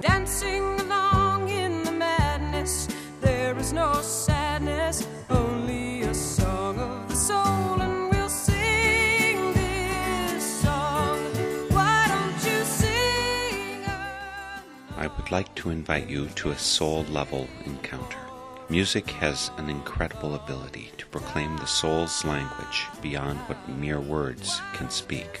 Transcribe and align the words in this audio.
dancing 0.00 0.80
along 0.80 1.48
in 1.48 1.82
the 1.84 1.92
madness. 1.92 2.88
There 3.20 3.56
is 3.58 3.72
no 3.72 4.00
sadness, 4.00 5.06
only 5.28 6.02
a 6.02 6.14
song 6.14 6.78
of 6.78 7.08
the 7.08 7.14
soul, 7.14 7.80
and 7.80 8.10
we'll 8.10 8.28
sing 8.28 9.52
this 9.52 10.62
song. 10.62 11.18
Why 11.70 12.06
don't 12.08 12.52
you 12.52 12.64
sing? 12.64 13.84
I 14.96 15.06
would 15.06 15.30
like 15.30 15.54
to 15.56 15.70
invite 15.70 16.08
you 16.08 16.28
to 16.28 16.50
a 16.50 16.58
soul 16.58 17.04
level 17.04 17.46
encounter. 17.66 18.18
Music 18.70 19.10
has 19.10 19.50
an 19.58 19.68
incredible 19.68 20.36
ability 20.36 20.92
to 20.96 21.06
proclaim 21.06 21.56
the 21.56 21.66
soul's 21.66 22.24
language 22.24 22.86
beyond 23.02 23.38
what 23.40 23.68
mere 23.68 24.00
words 24.00 24.60
can 24.74 24.88
speak. 24.88 25.40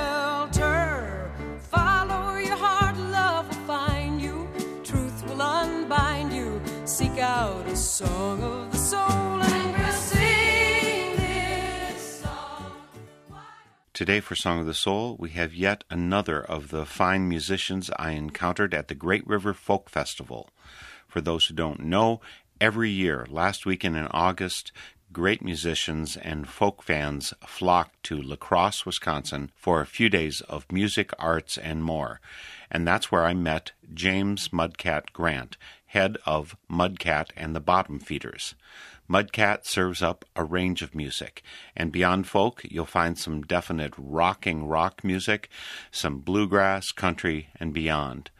Song 8.01 8.41
of 8.41 8.71
the 8.71 8.77
soul 8.77 9.01
and 9.01 9.77
we'll 9.77 9.91
sing 9.91 11.15
this 11.17 12.21
song. 12.21 12.71
Today, 13.93 14.19
for 14.19 14.35
Song 14.35 14.59
of 14.59 14.65
the 14.65 14.73
Soul, 14.73 15.15
we 15.19 15.29
have 15.31 15.53
yet 15.53 15.83
another 15.91 16.41
of 16.41 16.69
the 16.69 16.87
fine 16.87 17.29
musicians 17.29 17.91
I 17.97 18.11
encountered 18.11 18.73
at 18.73 18.87
the 18.87 18.95
Great 18.95 19.27
River 19.27 19.53
Folk 19.53 19.87
Festival. 19.87 20.49
For 21.07 21.21
those 21.21 21.45
who 21.45 21.53
don't 21.53 21.81
know, 21.81 22.21
every 22.59 22.89
year, 22.89 23.27
last 23.29 23.67
weekend 23.67 23.95
in 23.95 24.07
August, 24.07 24.71
great 25.13 25.43
musicians 25.43 26.17
and 26.17 26.47
folk 26.47 26.81
fans 26.81 27.35
flock 27.45 27.91
to 28.03 28.19
La 28.19 28.35
Crosse, 28.35 28.83
Wisconsin 28.83 29.51
for 29.55 29.79
a 29.79 29.85
few 29.85 30.09
days 30.09 30.41
of 30.41 30.71
music, 30.71 31.11
arts, 31.19 31.55
and 31.55 31.83
more. 31.83 32.19
And 32.71 32.87
that's 32.87 33.11
where 33.11 33.25
I 33.25 33.33
met 33.35 33.73
James 33.93 34.47
Mudcat 34.49 35.11
Grant, 35.13 35.57
head 35.91 36.17
of 36.25 36.55
Mudcat 36.69 37.31
and 37.35 37.53
the 37.53 37.59
Bottom 37.59 37.99
Feeders. 37.99 38.55
Mudcat 39.09 39.65
serves 39.65 40.01
up 40.01 40.23
a 40.37 40.43
range 40.45 40.81
of 40.81 40.95
music, 40.95 41.43
and 41.75 41.91
beyond 41.91 42.27
folk, 42.27 42.61
you'll 42.63 42.85
find 42.85 43.17
some 43.17 43.41
definite 43.41 43.93
rocking 43.97 44.65
rock 44.65 45.03
music, 45.03 45.49
some 45.91 46.19
bluegrass, 46.19 46.93
country, 46.93 47.49
and 47.59 47.73
beyond. 47.73 48.31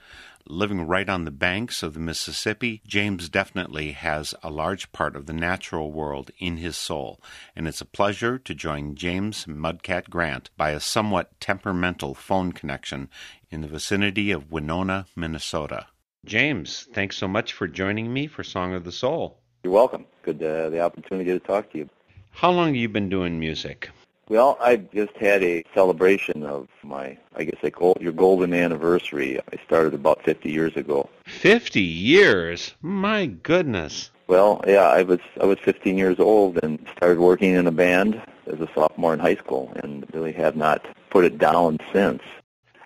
Living 0.48 0.88
right 0.88 1.10
on 1.10 1.26
the 1.26 1.32
banks 1.32 1.84
of 1.84 1.94
the 1.94 2.00
Mississippi, 2.00 2.82
James 2.88 3.28
definitely 3.28 3.92
has 3.92 4.34
a 4.42 4.50
large 4.50 4.90
part 4.94 5.18
of 5.18 5.26
the 5.26 5.34
natural 5.34 5.92
world 5.92 6.32
in 6.40 6.56
his 6.56 6.78
soul, 6.78 7.20
and 7.54 7.68
it's 7.68 7.82
a 7.82 7.86
pleasure 7.86 8.40
to 8.40 8.56
join 8.56 8.96
James 8.96 9.46
Mudcat 9.46 10.10
Grant 10.10 10.50
by 10.56 10.70
a 10.70 10.80
somewhat 10.80 11.38
temperamental 11.42 12.16
phone 12.16 12.54
connection 12.54 13.10
in 13.50 13.60
the 13.60 13.68
vicinity 13.68 14.32
of 14.32 14.50
Winona, 14.50 15.06
Minnesota. 15.18 15.88
James, 16.26 16.88
thanks 16.94 17.18
so 17.18 17.28
much 17.28 17.54
for 17.54 17.68
joining 17.68 18.14
me 18.14 18.28
for 18.28 18.44
Song 18.44 18.76
of 18.76 18.84
the 18.84 18.92
Soul. 18.92 19.40
You're 19.64 19.74
welcome. 19.74 20.06
Good 20.22 20.40
to 20.40 20.46
have 20.46 20.72
the 20.72 20.80
opportunity 20.80 21.32
to 21.32 21.40
talk 21.40 21.72
to 21.72 21.80
you. 21.80 21.90
How 22.30 22.52
long 22.52 22.68
have 22.68 22.76
you 22.76 22.90
been 22.90 23.10
doing 23.10 23.40
music? 23.40 23.90
Well, 24.30 24.56
I 24.62 24.78
just 24.78 25.18
had 25.18 25.44
a 25.44 25.64
celebration 25.74 26.44
of 26.44 26.68
my, 26.84 27.18
I 27.36 27.44
guess 27.44 27.60
they 27.62 27.72
call 27.72 27.94
it 27.96 28.04
your 28.04 28.14
golden 28.14 28.54
anniversary. 28.54 29.40
I 29.40 29.58
started 29.66 29.96
about 29.96 30.24
50 30.24 30.50
years 30.52 30.78
ago. 30.78 31.10
50 31.26 31.82
years? 31.82 32.76
My 32.82 33.26
goodness. 33.26 34.12
Well, 34.28 34.64
yeah, 34.66 34.88
I 34.88 35.02
was 35.02 35.20
I 35.42 35.46
was 35.46 35.60
15 35.60 35.98
years 35.98 36.20
old 36.20 36.64
and 36.64 36.80
started 36.96 37.20
working 37.20 37.56
in 37.56 37.68
a 37.68 37.72
band 37.72 38.22
as 38.46 38.62
a 38.62 38.70
sophomore 38.74 39.14
in 39.14 39.20
high 39.20 39.36
school, 39.36 39.74
and 39.84 40.06
really 40.14 40.32
have 40.32 40.56
not 40.56 40.86
put 41.10 41.26
it 41.26 41.38
down 41.38 41.80
since. 41.92 42.22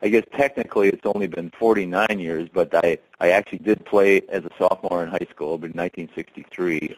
I 0.05 0.09
guess 0.09 0.23
technically 0.37 0.89
it's 0.89 1.05
only 1.07 1.25
been 1.25 1.49
49 1.49 2.19
years, 2.19 2.47
but 2.53 2.69
I 2.75 2.99
I 3.19 3.31
actually 3.31 3.57
did 3.57 3.83
play 3.85 4.21
as 4.29 4.45
a 4.45 4.51
sophomore 4.55 5.01
in 5.01 5.09
high 5.09 5.27
school 5.31 5.55
in 5.55 5.71
1963 5.71 6.95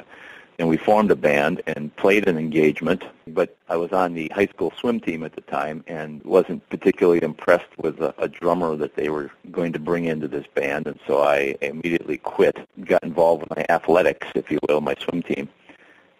and 0.60 0.68
we 0.68 0.76
formed 0.76 1.10
a 1.12 1.16
band 1.16 1.62
and 1.68 1.96
played 1.96 2.28
an 2.28 2.38
engagement. 2.38 3.06
But 3.26 3.56
I 3.70 3.78
was 3.78 3.94
on 3.94 4.14
the 4.14 4.28
high 4.36 4.48
school 4.48 4.74
swim 4.78 5.00
team 5.00 5.24
at 5.24 5.36
the 5.36 5.42
time 5.42 5.86
and 5.88 6.22
wasn't 6.26 6.68
particularly 6.70 7.24
impressed 7.24 7.78
with 7.78 8.02
a, 8.02 8.14
a 8.18 8.28
drummer 8.28 8.76
that 8.76 8.96
they 8.96 9.08
were 9.08 9.32
going 9.52 9.72
to 9.72 9.80
bring 9.80 10.04
into 10.04 10.28
this 10.28 10.48
band, 10.54 10.88
and 10.88 11.00
so 11.08 11.22
I 11.22 11.56
immediately 11.62 12.18
quit, 12.18 12.58
got 12.84 13.04
involved 13.04 13.44
with 13.44 13.56
my 13.56 13.66
athletics, 13.70 14.28
if 14.36 14.52
you 14.52 14.60
will, 14.68 14.82
my 14.82 14.96
swim 15.00 15.22
team. 15.24 15.48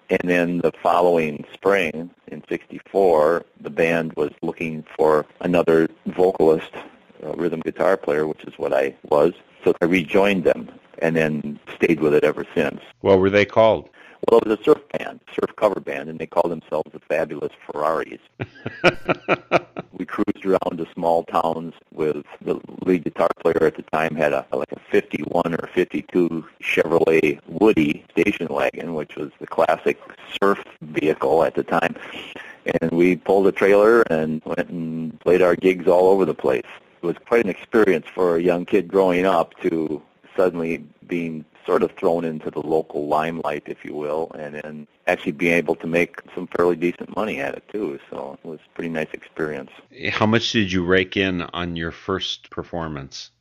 And 0.10 0.22
then 0.24 0.60
the 0.60 0.72
following 0.72 1.46
spring, 1.54 2.10
in 2.28 2.44
'64, 2.48 3.46
the 3.62 3.70
band 3.70 4.14
was 4.14 4.32
looking 4.42 4.86
for 4.96 5.26
another 5.42 5.90
vocalist, 6.06 6.72
rhythm 7.22 7.60
guitar 7.62 7.98
player, 7.98 8.26
which 8.26 8.44
is 8.46 8.58
what 8.58 8.74
I 8.74 8.96
was. 9.10 9.34
So 9.64 9.74
I 9.82 9.86
rejoined 9.86 10.44
them 10.46 10.72
and 11.00 11.16
then 11.16 11.60
stayed 11.76 12.00
with 12.00 12.14
it 12.14 12.24
ever 12.24 12.46
since. 12.56 12.80
What 13.02 13.20
were 13.20 13.30
they 13.30 13.46
called? 13.46 13.90
Well, 14.26 14.40
it 14.40 14.48
was 14.48 14.60
a 14.60 14.64
surf 14.64 14.82
band, 14.98 15.20
surf 15.34 15.56
cover 15.56 15.80
band, 15.80 16.10
and 16.10 16.18
they 16.18 16.26
called 16.26 16.52
themselves 16.52 16.92
the 16.92 17.00
Fabulous 17.00 17.52
Ferraris. 17.66 18.20
we 19.94 20.06
cruised 20.06 20.46
around 20.46 20.78
to 20.78 20.88
small 20.94 21.24
towns 21.24 21.74
with 21.94 22.26
the 22.42 22.60
lead 22.82 23.04
guitar 23.04 23.30
player 23.40 23.64
at 23.64 23.76
the 23.76 23.84
time 23.84 24.16
had 24.16 24.34
a 24.34 24.46
like 24.52 24.72
a 24.72 24.80
51 24.92 25.54
or 25.54 25.70
52 25.74 26.46
Chevrolet 26.62 27.40
Woody 27.48 28.06
station 28.12 28.48
wagon, 28.50 28.96
which 28.96 29.16
was 29.16 29.32
the 29.40 29.48
classic 29.48 30.00
surf 30.42 30.64
vehicle 30.82 31.44
at 31.44 31.56
the 31.56 31.64
time. 31.64 31.96
And 32.82 32.92
we 32.92 33.16
pulled 33.16 33.48
a 33.48 33.52
trailer 33.52 34.02
and 34.04 34.42
went 34.46 34.70
and 34.70 35.20
played 35.20 35.42
our 35.42 35.56
gigs 35.56 35.88
all 35.88 36.10
over 36.10 36.26
the 36.26 36.34
place. 36.34 36.66
It 37.02 37.06
was 37.06 37.16
quite 37.28 37.44
an 37.44 37.50
experience 37.50 38.08
for 38.14 38.36
a 38.36 38.42
young 38.42 38.66
kid 38.66 38.88
growing 38.88 39.26
up 39.26 39.54
to 39.62 40.02
suddenly 40.36 40.84
being 41.08 41.46
sort 41.68 41.84
of 41.84 41.92
thrown 41.92 42.24
into 42.24 42.50
the 42.50 42.62
local 42.62 43.08
limelight, 43.08 43.64
if 43.68 43.84
you 43.84 43.94
will, 43.94 44.32
and 44.40 44.56
then 44.56 44.88
actually 45.06 45.34
being 45.34 45.54
able 45.54 45.76
to 45.76 45.86
make 45.86 46.22
some 46.34 46.48
fairly 46.56 46.78
decent 46.78 47.14
money 47.16 47.40
at 47.40 47.54
it 47.56 47.64
too. 47.72 48.00
So 48.10 48.40
it 48.42 48.48
was 48.48 48.60
a 48.66 48.74
pretty 48.74 48.90
nice 48.90 49.10
experience. 49.14 49.70
How 50.10 50.26
much 50.26 50.54
did 50.54 50.72
you 50.72 50.84
rake 50.84 51.18
in 51.18 51.42
on 51.42 51.76
your 51.76 51.92
first 51.92 52.50
performance? 52.50 53.32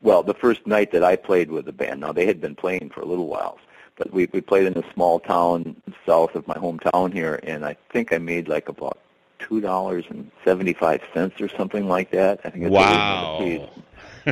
Well, 0.00 0.22
the 0.22 0.34
first 0.34 0.66
night 0.66 0.92
that 0.92 1.04
I 1.04 1.16
played 1.16 1.50
with 1.50 1.64
the 1.66 1.72
band, 1.72 2.00
now 2.00 2.12
they 2.12 2.24
had 2.26 2.40
been 2.40 2.54
playing 2.54 2.90
for 2.94 3.00
a 3.00 3.04
little 3.04 3.26
while, 3.26 3.58
but 3.96 4.12
we 4.12 4.28
we 4.32 4.40
played 4.40 4.66
in 4.66 4.78
a 4.78 4.92
small 4.94 5.20
town 5.20 5.76
south 6.06 6.34
of 6.36 6.46
my 6.46 6.54
hometown 6.54 7.12
here, 7.12 7.40
and 7.42 7.64
I 7.64 7.76
think 7.92 8.12
I 8.12 8.18
made 8.18 8.48
like 8.48 8.68
about 8.68 8.98
two 9.40 9.60
dollars 9.60 10.04
and 10.08 10.30
seventy 10.44 10.72
five 10.72 11.02
cents 11.12 11.40
or 11.40 11.48
something 11.48 11.88
like 11.88 12.10
that. 12.12 12.40
I 12.44 12.50
think. 12.50 12.64
That's 12.64 12.74
Wow. 12.74 13.38
it 13.40 13.60
was. 13.60 13.68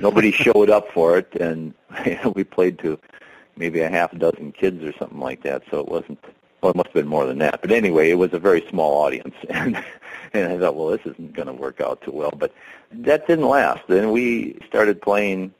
Nobody 0.02 0.30
showed 0.30 0.70
up 0.70 0.92
for 0.92 1.18
it, 1.18 1.34
and 1.40 1.74
we 2.34 2.44
played 2.44 2.78
to 2.80 2.98
maybe 3.60 3.80
a 3.80 3.90
half 3.90 4.12
a 4.12 4.18
dozen 4.18 4.50
kids 4.50 4.82
or 4.82 4.92
something 4.98 5.20
like 5.20 5.42
that. 5.42 5.62
So 5.70 5.78
it 5.78 5.88
wasn't. 5.88 6.18
Well, 6.60 6.72
it 6.72 6.76
must 6.76 6.88
have 6.88 6.94
been 6.94 7.06
more 7.06 7.24
than 7.24 7.38
that. 7.38 7.62
But 7.62 7.70
anyway, 7.70 8.10
it 8.10 8.18
was 8.18 8.34
a 8.34 8.38
very 8.38 8.66
small 8.68 9.02
audience, 9.02 9.34
and 9.50 9.82
and 10.32 10.52
I 10.52 10.58
thought, 10.58 10.74
well, 10.74 10.88
this 10.88 11.06
isn't 11.06 11.34
going 11.34 11.46
to 11.46 11.54
work 11.54 11.80
out 11.80 12.02
too 12.02 12.10
well. 12.10 12.34
But 12.36 12.52
that 12.90 13.26
didn't 13.26 13.48
last. 13.48 13.82
Then 13.86 14.10
we 14.10 14.58
started 14.66 15.00
playing. 15.00 15.54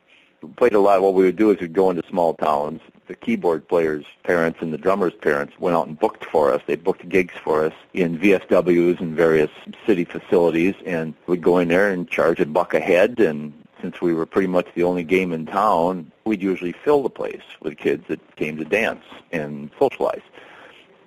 Played 0.57 0.73
a 0.73 0.81
lot. 0.81 1.03
What 1.03 1.13
we 1.13 1.25
would 1.25 1.37
do 1.37 1.51
is 1.51 1.61
we'd 1.61 1.75
go 1.75 1.91
into 1.91 2.03
small 2.09 2.33
towns. 2.33 2.81
The 3.09 3.15
keyboard 3.15 3.69
players' 3.69 4.07
parents 4.23 4.61
and 4.63 4.73
the 4.73 4.79
drummers' 4.79 5.13
parents 5.21 5.53
went 5.59 5.77
out 5.77 5.87
and 5.87 5.99
booked 5.99 6.25
for 6.25 6.51
us. 6.51 6.63
They 6.67 6.77
booked 6.77 7.07
gigs 7.11 7.35
for 7.45 7.63
us 7.63 7.75
in 7.93 8.19
VFWs 8.19 9.01
and 9.01 9.15
various 9.15 9.51
city 9.85 10.07
facilities, 10.07 10.75
and 10.87 11.13
we'd 11.27 11.43
go 11.43 11.59
in 11.59 11.69
there 11.69 11.91
and 11.91 12.09
charge 12.09 12.41
a 12.41 12.47
buck 12.47 12.73
a 12.73 12.81
head. 12.81 13.21
And 13.21 13.53
since 13.81 14.01
we 14.01 14.15
were 14.15 14.27
pretty 14.27 14.49
much 14.49 14.67
the 14.75 14.85
only 14.85 15.05
game 15.05 15.33
in 15.33 15.47
town, 15.47 16.11
we'd 16.25 16.43
usually 16.43 16.73
fill 16.73 17.03
the 17.03 17.11
place 17.11 17.43
with 17.61 17.77
kids 17.77 18.05
that 18.09 18.37
came 18.37 18.57
to 18.57 18.65
dance 18.65 19.05
and 19.33 19.71
socialize. 19.79 20.23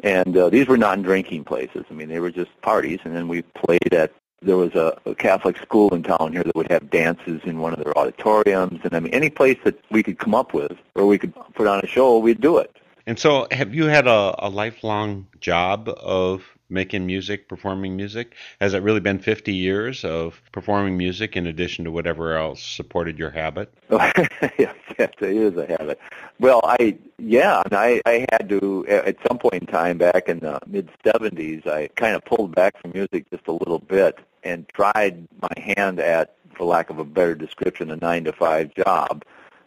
And 0.03 0.35
uh, 0.37 0.49
these 0.49 0.67
were 0.67 0.77
non-drinking 0.77 1.45
places. 1.45 1.85
I 1.89 1.93
mean, 1.93 2.09
they 2.09 2.19
were 2.19 2.31
just 2.31 2.49
parties. 2.61 2.99
And 3.03 3.15
then 3.15 3.27
we 3.27 3.41
played 3.41 3.93
at 3.93 4.11
there 4.41 4.57
was 4.57 4.75
a, 4.75 4.99
a 5.05 5.15
Catholic 5.15 5.57
school 5.57 5.93
in 5.93 6.03
town 6.03 6.33
here 6.33 6.43
that 6.43 6.55
would 6.55 6.69
have 6.69 6.89
dances 6.89 7.41
in 7.45 7.59
one 7.59 7.73
of 7.73 7.83
their 7.83 7.97
auditoriums. 7.97 8.81
And 8.83 8.93
I 8.93 8.99
mean, 8.99 9.13
any 9.13 9.29
place 9.29 9.57
that 9.63 9.79
we 9.89 10.03
could 10.03 10.19
come 10.19 10.35
up 10.35 10.53
with 10.53 10.73
where 10.93 11.05
we 11.05 11.17
could 11.17 11.33
put 11.55 11.67
on 11.67 11.79
a 11.81 11.87
show, 11.87 12.17
we'd 12.19 12.41
do 12.41 12.57
it. 12.57 12.75
And 13.05 13.19
so, 13.19 13.47
have 13.51 13.73
you 13.73 13.85
had 13.85 14.07
a, 14.07 14.35
a 14.39 14.49
lifelong 14.49 15.27
job 15.41 15.89
of 15.89 16.43
making 16.73 17.05
music, 17.05 17.47
performing 17.47 17.95
music? 17.95 18.35
Has 18.59 18.73
it 18.73 18.83
really 18.83 18.99
been 18.99 19.19
50 19.19 19.53
years 19.53 20.03
of 20.03 20.41
performing 20.51 20.97
music 20.97 21.37
in 21.37 21.47
addition 21.47 21.85
to 21.85 21.91
whatever 21.91 22.35
else 22.35 22.61
supported 22.61 23.17
your 23.17 23.29
habit? 23.29 23.73
yes, 23.91 24.75
it 24.97 25.21
is 25.21 25.55
a 25.55 25.67
habit. 25.67 25.99
Well, 26.39 26.61
I 26.63 26.97
yeah, 27.17 27.61
I 27.71 28.01
I 28.05 28.25
had 28.31 28.49
to 28.49 28.85
at 28.87 29.17
some 29.27 29.37
point 29.37 29.55
in 29.55 29.67
time 29.67 29.97
back 29.97 30.27
in 30.27 30.39
the 30.39 30.59
mid 30.67 30.89
70s, 31.05 31.67
I 31.67 31.87
kind 31.95 32.15
of 32.15 32.25
pulled 32.25 32.55
back 32.55 32.81
from 32.81 32.91
music 32.91 33.29
just 33.31 33.47
a 33.47 33.53
little 33.53 33.79
bit 33.79 34.19
and 34.43 34.67
tried 34.69 35.27
my 35.41 35.61
hand 35.61 35.99
at, 35.99 36.35
for 36.55 36.65
lack 36.65 36.89
of 36.89 36.99
a 36.99 37.05
better 37.05 37.35
description, 37.35 37.91
a 37.91 37.95
nine 37.97 38.25
to 38.25 38.33
five 38.33 38.73
job 38.75 39.23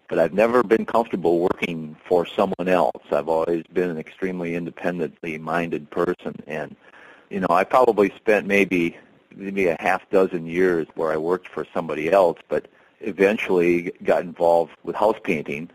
but 0.09 0.19
I've 0.19 0.35
never 0.35 0.63
been 0.63 0.87
comfortable 0.87 1.41
working 1.41 1.97
for 2.09 2.27
someone 2.27 2.69
else. 2.69 3.03
I've 3.11 3.29
always 3.29 3.65
been 3.73 3.91
an 3.91 3.99
extremely 3.99 4.55
independently 4.55 5.39
minded 5.39 5.91
person, 5.91 6.37
and 6.47 6.77
you 7.31 7.41
know, 7.41 7.49
I 7.51 7.65
probably 7.65 8.11
spent 8.17 8.47
maybe 8.47 8.97
maybe 9.35 9.67
a 9.67 9.77
half 9.81 10.09
dozen 10.11 10.47
years 10.47 10.87
where 10.95 11.13
I 11.13 11.17
worked 11.19 11.49
for 11.49 11.67
somebody 11.75 12.11
else, 12.11 12.39
but 12.49 12.69
eventually 13.01 13.93
got 14.03 14.23
involved 14.23 14.73
with 14.83 14.97
house 14.97 15.19
painting 15.23 15.69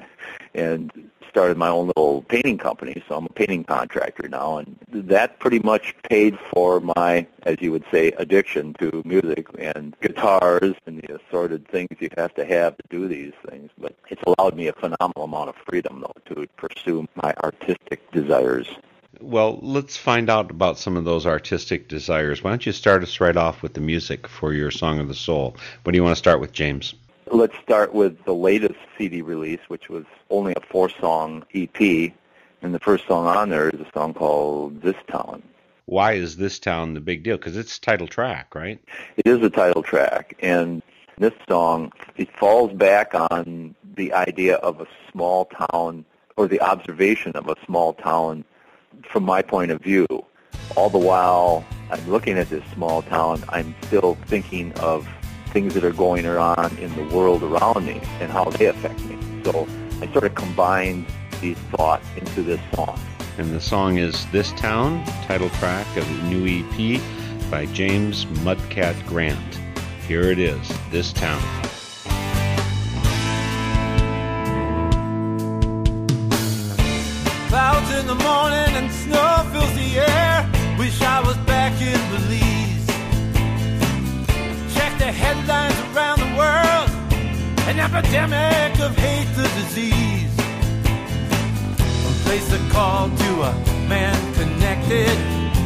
and 0.54 0.92
started 1.28 1.56
my 1.56 1.68
own 1.68 1.86
little 1.88 2.22
painting 2.22 2.58
company. 2.58 3.02
So 3.08 3.16
I'm 3.16 3.26
a 3.26 3.30
painting 3.30 3.64
contractor 3.64 4.28
now, 4.28 4.58
and 4.58 4.76
that 4.88 5.38
pretty 5.38 5.60
much 5.60 5.94
paid 6.08 6.38
for 6.52 6.80
my, 6.80 7.26
as 7.44 7.56
you 7.60 7.70
would 7.72 7.84
say, 7.90 8.08
addiction 8.12 8.74
to 8.74 9.02
music 9.04 9.46
and 9.58 9.94
guitars 10.00 10.74
and 10.86 11.00
the 11.00 11.14
assorted 11.14 11.68
things 11.68 11.88
you 12.00 12.10
have 12.16 12.34
to 12.34 12.44
have 12.44 12.76
to 12.76 12.82
do 12.90 13.08
these 13.08 13.32
things. 13.48 13.70
But 13.78 13.94
it's 14.08 14.22
allowed 14.26 14.56
me 14.56 14.68
a 14.68 14.72
phenomenal 14.72 15.24
amount 15.24 15.50
of 15.50 15.56
freedom, 15.68 16.00
though, 16.00 16.34
to 16.34 16.46
pursue 16.56 17.06
my 17.14 17.34
artistic 17.42 18.10
desires. 18.10 18.68
Well, 19.20 19.58
let's 19.62 19.96
find 19.96 20.30
out 20.30 20.50
about 20.50 20.78
some 20.78 20.96
of 20.96 21.04
those 21.04 21.26
artistic 21.26 21.88
desires. 21.88 22.42
Why 22.42 22.50
don't 22.50 22.64
you 22.64 22.72
start 22.72 23.02
us 23.02 23.20
right 23.20 23.36
off 23.36 23.62
with 23.62 23.74
the 23.74 23.80
music 23.80 24.28
for 24.28 24.52
your 24.52 24.70
Song 24.70 25.00
of 25.00 25.08
the 25.08 25.14
Soul? 25.14 25.56
What 25.82 25.92
do 25.92 25.96
you 25.98 26.04
want 26.04 26.14
to 26.14 26.18
start 26.18 26.40
with, 26.40 26.52
James? 26.52 26.94
Let's 27.30 27.56
start 27.58 27.92
with 27.92 28.24
the 28.24 28.34
latest 28.34 28.78
CD 28.96 29.22
release, 29.22 29.60
which 29.68 29.88
was 29.88 30.04
only 30.30 30.54
a 30.56 30.60
four-song 30.60 31.44
EP, 31.52 32.12
and 32.62 32.74
the 32.74 32.78
first 32.78 33.06
song 33.06 33.26
on 33.26 33.48
there 33.48 33.68
is 33.70 33.80
a 33.80 33.90
song 33.92 34.14
called 34.14 34.80
This 34.82 34.96
Town. 35.10 35.42
Why 35.86 36.12
is 36.12 36.36
This 36.36 36.58
Town 36.58 36.94
the 36.94 37.00
big 37.00 37.24
deal? 37.24 37.36
Because 37.36 37.56
it's 37.56 37.78
title 37.78 38.06
track, 38.06 38.54
right? 38.54 38.78
It 39.16 39.26
is 39.26 39.42
a 39.42 39.50
title 39.50 39.82
track, 39.82 40.36
and 40.40 40.80
this 41.18 41.34
song, 41.48 41.92
it 42.16 42.28
falls 42.36 42.72
back 42.72 43.14
on 43.14 43.74
the 43.96 44.12
idea 44.12 44.54
of 44.56 44.80
a 44.80 44.86
small 45.10 45.46
town 45.46 46.04
or 46.36 46.46
the 46.46 46.60
observation 46.60 47.32
of 47.32 47.48
a 47.48 47.56
small 47.66 47.94
town 47.94 48.44
from 49.10 49.24
my 49.24 49.42
point 49.42 49.70
of 49.70 49.80
view. 49.80 50.06
All 50.76 50.90
the 50.90 50.98
while 50.98 51.64
I'm 51.90 52.08
looking 52.10 52.38
at 52.38 52.50
this 52.50 52.64
small 52.72 53.02
town, 53.02 53.42
I'm 53.48 53.74
still 53.84 54.16
thinking 54.26 54.72
of 54.74 55.08
things 55.50 55.74
that 55.74 55.84
are 55.84 55.92
going 55.92 56.26
on 56.26 56.76
in 56.78 56.94
the 56.94 57.14
world 57.14 57.42
around 57.42 57.86
me 57.86 58.00
and 58.20 58.30
how 58.30 58.44
they 58.44 58.66
affect 58.66 59.00
me. 59.04 59.18
So 59.44 59.66
I 60.00 60.12
sort 60.12 60.24
of 60.24 60.34
combined 60.34 61.06
these 61.40 61.58
thoughts 61.70 62.06
into 62.16 62.42
this 62.42 62.60
song. 62.74 62.98
And 63.38 63.54
the 63.54 63.60
song 63.60 63.98
is 63.98 64.26
This 64.32 64.52
Town, 64.52 65.04
title 65.22 65.48
track 65.50 65.86
of 65.96 66.06
the 66.08 66.22
new 66.24 66.44
EP 66.46 67.00
by 67.50 67.66
James 67.66 68.24
Mudcat 68.44 69.06
Grant. 69.06 69.38
Here 70.06 70.24
it 70.24 70.38
is, 70.38 70.72
This 70.90 71.12
Town. 71.12 71.40
In 77.98 78.06
the 78.06 78.14
morning 78.14 78.70
and 78.78 78.90
snow 78.92 79.30
fills 79.50 79.74
the 79.74 79.98
air. 79.98 80.48
Wish 80.78 81.02
I 81.02 81.20
was 81.20 81.36
back 81.52 81.72
in 81.82 82.00
Belize. 82.12 82.86
Check 84.74 84.92
the 84.98 85.10
headlines 85.22 85.78
around 85.88 86.18
the 86.20 86.32
world. 86.40 86.88
An 87.70 87.76
epidemic 87.86 88.78
of 88.86 88.96
hate, 88.96 89.30
the 89.34 89.48
disease. 89.60 90.34
A 92.08 92.12
place 92.24 92.48
a 92.52 92.60
call 92.70 93.08
to 93.22 93.30
a 93.50 93.52
man 93.88 94.16
connected. 94.34 95.16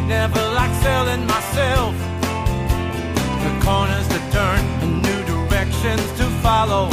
Never 0.06 0.42
like 0.58 0.72
selling 0.86 1.26
myself. 1.26 1.94
The 3.44 3.52
corners 3.66 4.08
to 4.14 4.20
turn 4.36 4.62
and 4.82 5.02
new 5.06 5.20
directions 5.32 6.06
to 6.18 6.24
follow. 6.46 6.88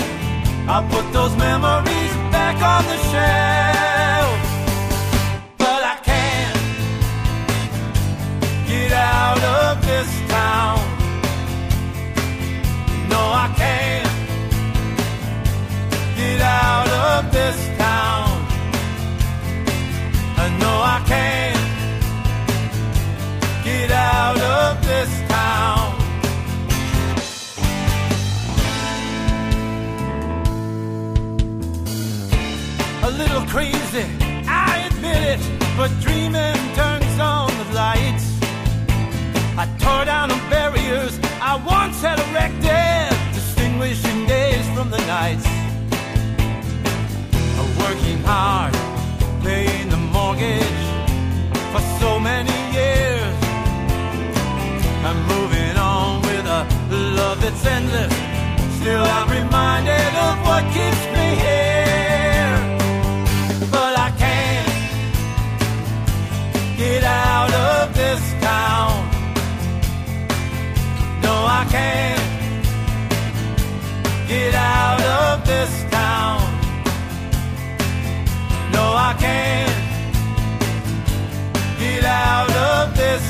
I'll 0.67 0.87
put 0.89 1.05
those 1.13 1.35
memories 1.37 2.13
back 2.35 2.57
on 2.61 2.83
the 2.91 2.97
shelf. 3.11 3.88
Out 9.19 9.43
of 9.43 9.73
this 9.89 10.09
town. 10.37 10.77
No, 13.13 13.21
I 13.45 13.47
can't 13.61 14.11
get 16.19 16.39
out 16.41 16.89
of 17.05 17.19
this 17.37 17.57
town. 17.85 18.27
Uh, 20.37 20.43
I 20.43 20.47
know 20.61 20.75
I 20.95 20.99
can't 21.13 21.65
get 23.69 23.89
out 23.91 24.39
of 24.57 24.71
this 24.89 25.11
town. 25.35 25.85
A 33.09 33.11
little 33.21 33.45
crazy, 33.53 34.05
I 34.47 34.87
admit 34.89 35.21
it, 35.33 35.41
but 35.77 35.89
dreaming 36.05 36.59
turns 36.79 37.15
on 37.19 37.49
the 37.61 37.67
lights. 37.73 38.28
I 39.61 39.65
tore 39.77 40.05
down 40.05 40.29
the 40.29 40.41
barriers 40.49 41.19
I 41.41 41.57
once 41.67 42.01
had 42.01 42.17
erected, 42.27 43.11
distinguishing 43.33 44.25
days 44.25 44.65
from 44.73 44.89
the 44.89 45.01
nights. 45.05 45.45
Working 47.77 48.23
hard, 48.23 48.73
paying 49.43 49.89
the 49.89 49.97
mortgage 49.97 50.83
for 51.71 51.81
so 51.99 52.19
many 52.21 52.57
years. 52.71 53.35
I'm 55.03 55.19
moving 55.27 55.75
on 55.75 56.21
with 56.21 56.45
a 56.45 56.61
love 57.19 57.41
that's 57.41 57.65
endless. 57.65 58.13
Still, 58.79 59.03
I'm 59.03 59.29
reminded 59.29 60.11
of 60.27 60.35
what 60.47 60.63
keeps 60.71 61.03
me 61.17 61.35
here. 61.35 61.68
Can't 71.69 72.19
get 74.27 74.55
out 74.55 75.01
of 75.01 75.45
this 75.45 75.83
town. 75.91 76.41
No, 78.71 78.93
I 79.09 79.15
can't 79.19 79.77
get 81.79 82.03
out 82.03 82.49
of 82.49 82.97
this 82.97 83.28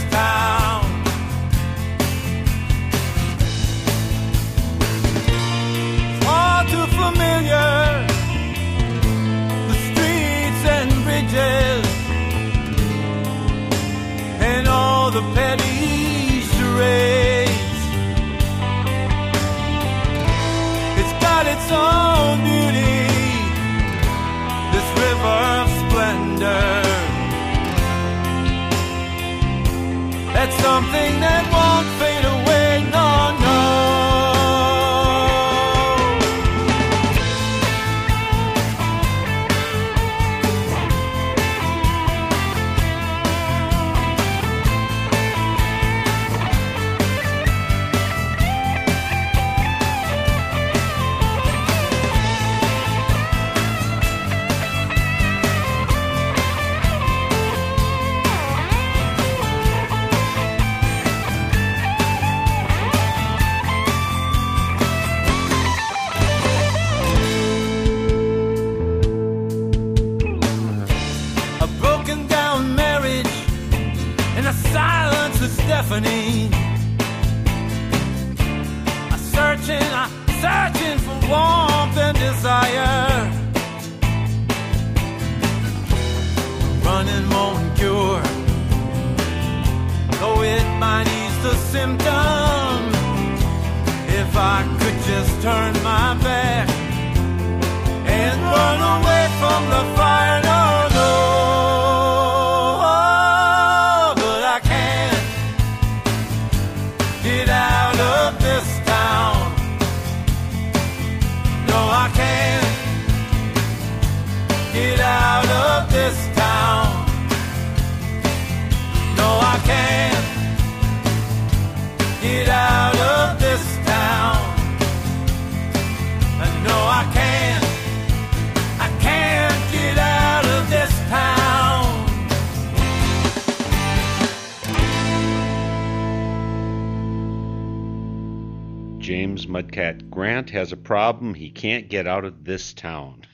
Has 140.47 140.71
a 140.71 140.77
problem. 140.77 141.33
He 141.33 141.49
can't 141.49 141.89
get 141.89 142.07
out 142.07 142.23
of 142.23 142.45
this 142.45 142.73
town. 142.73 143.25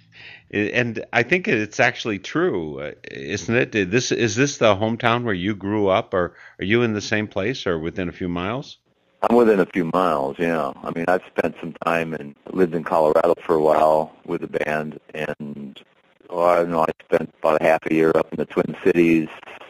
And 0.52 1.06
I 1.12 1.24
think 1.24 1.48
it's 1.48 1.80
actually 1.80 2.20
true, 2.20 2.80
uh, 2.80 2.92
isn't 3.12 3.56
it? 3.56 3.92
This 3.92 4.12
is 4.12 4.36
this 4.36 4.58
the 4.58 4.76
hometown 4.76 5.24
where 5.24 5.34
you 5.34 5.56
grew 5.56 5.88
up, 5.88 6.14
or 6.14 6.36
are 6.60 6.66
you 6.66 6.84
in 6.84 6.94
the 6.94 7.02
same 7.02 7.28
place, 7.28 7.68
or 7.68 7.78
within 7.78 8.10
a 8.10 8.14
few 8.14 8.30
miles? 8.30 8.78
I'm 9.22 9.36
within 9.36 9.60
a 9.60 9.66
few 9.66 9.90
miles, 9.94 10.38
yeah. 10.38 10.72
I 10.84 10.92
mean, 10.92 11.06
I've 11.08 11.24
spent 11.36 11.56
some 11.60 11.74
time 11.86 12.14
and 12.14 12.36
lived 12.52 12.76
in 12.76 12.84
Colorado 12.84 13.34
for 13.42 13.56
a 13.56 13.62
while 13.62 14.16
with 14.26 14.42
the 14.42 14.48
band, 14.48 15.00
and 15.14 15.82
oh, 16.30 16.44
I 16.44 16.58
don't 16.58 16.70
know, 16.70 16.82
I 16.82 16.92
spent 17.04 17.34
about 17.40 17.62
a 17.62 17.64
half 17.64 17.80
a 17.90 17.94
year 17.94 18.12
up 18.14 18.32
in 18.32 18.38
the 18.38 18.46
Twin 18.46 18.76
Cities, 18.84 19.28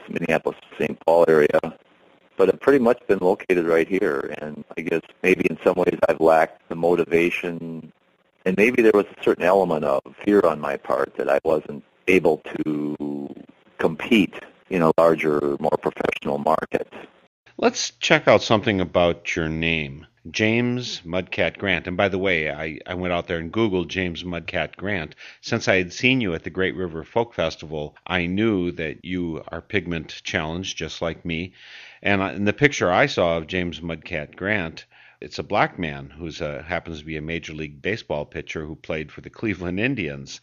Minneapolis, 0.09 0.57
St. 0.77 0.99
Paul 1.05 1.25
area. 1.27 1.59
But 2.37 2.53
I've 2.53 2.59
pretty 2.59 2.79
much 2.79 2.99
been 3.07 3.19
located 3.19 3.65
right 3.65 3.87
here, 3.87 4.35
and 4.39 4.65
I 4.77 4.81
guess 4.81 5.01
maybe 5.23 5.45
in 5.49 5.57
some 5.63 5.75
ways 5.75 5.97
I've 6.09 6.19
lacked 6.19 6.67
the 6.69 6.75
motivation, 6.75 7.91
and 8.45 8.57
maybe 8.57 8.81
there 8.81 8.91
was 8.93 9.05
a 9.05 9.23
certain 9.23 9.45
element 9.45 9.85
of 9.85 10.01
fear 10.23 10.41
on 10.41 10.59
my 10.59 10.75
part 10.77 11.15
that 11.15 11.29
I 11.29 11.39
wasn't 11.43 11.83
able 12.07 12.41
to 12.57 13.33
compete 13.77 14.35
in 14.69 14.81
a 14.81 14.91
larger, 14.97 15.55
more 15.59 15.77
professional 15.81 16.39
market. 16.39 16.91
Let's 17.57 17.91
check 17.91 18.27
out 18.27 18.43
something 18.43 18.81
about 18.81 19.35
your 19.35 19.47
name, 19.47 20.05
James 20.29 21.01
Mudcat 21.05 21.57
Grant. 21.57 21.87
And 21.87 21.95
by 21.95 22.09
the 22.09 22.17
way, 22.17 22.51
I, 22.51 22.79
I 22.85 22.95
went 22.95 23.13
out 23.13 23.27
there 23.27 23.37
and 23.37 23.51
Googled 23.51 23.87
James 23.87 24.23
Mudcat 24.23 24.75
Grant. 24.75 25.15
Since 25.39 25.69
I 25.69 25.77
had 25.77 25.93
seen 25.93 26.19
you 26.19 26.33
at 26.33 26.43
the 26.43 26.49
Great 26.49 26.75
River 26.75 27.03
Folk 27.05 27.33
Festival, 27.33 27.95
I 28.05 28.25
knew 28.25 28.71
that 28.73 29.05
you 29.05 29.41
are 29.47 29.61
pigment 29.61 30.21
challenged, 30.23 30.77
just 30.77 31.01
like 31.01 31.23
me. 31.23 31.53
And 32.05 32.21
in 32.21 32.45
the 32.45 32.53
picture 32.53 32.91
I 32.91 33.07
saw 33.07 33.37
of 33.37 33.47
James 33.47 33.79
Mudcat 33.79 34.35
Grant, 34.35 34.85
it's 35.19 35.39
a 35.39 35.43
black 35.43 35.79
man 35.79 36.11
who 36.11 36.29
happens 36.29 36.99
to 36.99 37.05
be 37.05 37.17
a 37.17 37.21
Major 37.21 37.53
League 37.53 37.81
Baseball 37.81 38.25
pitcher 38.25 38.63
who 38.63 38.75
played 38.75 39.11
for 39.11 39.21
the 39.21 39.31
Cleveland 39.31 39.79
Indians. 39.79 40.39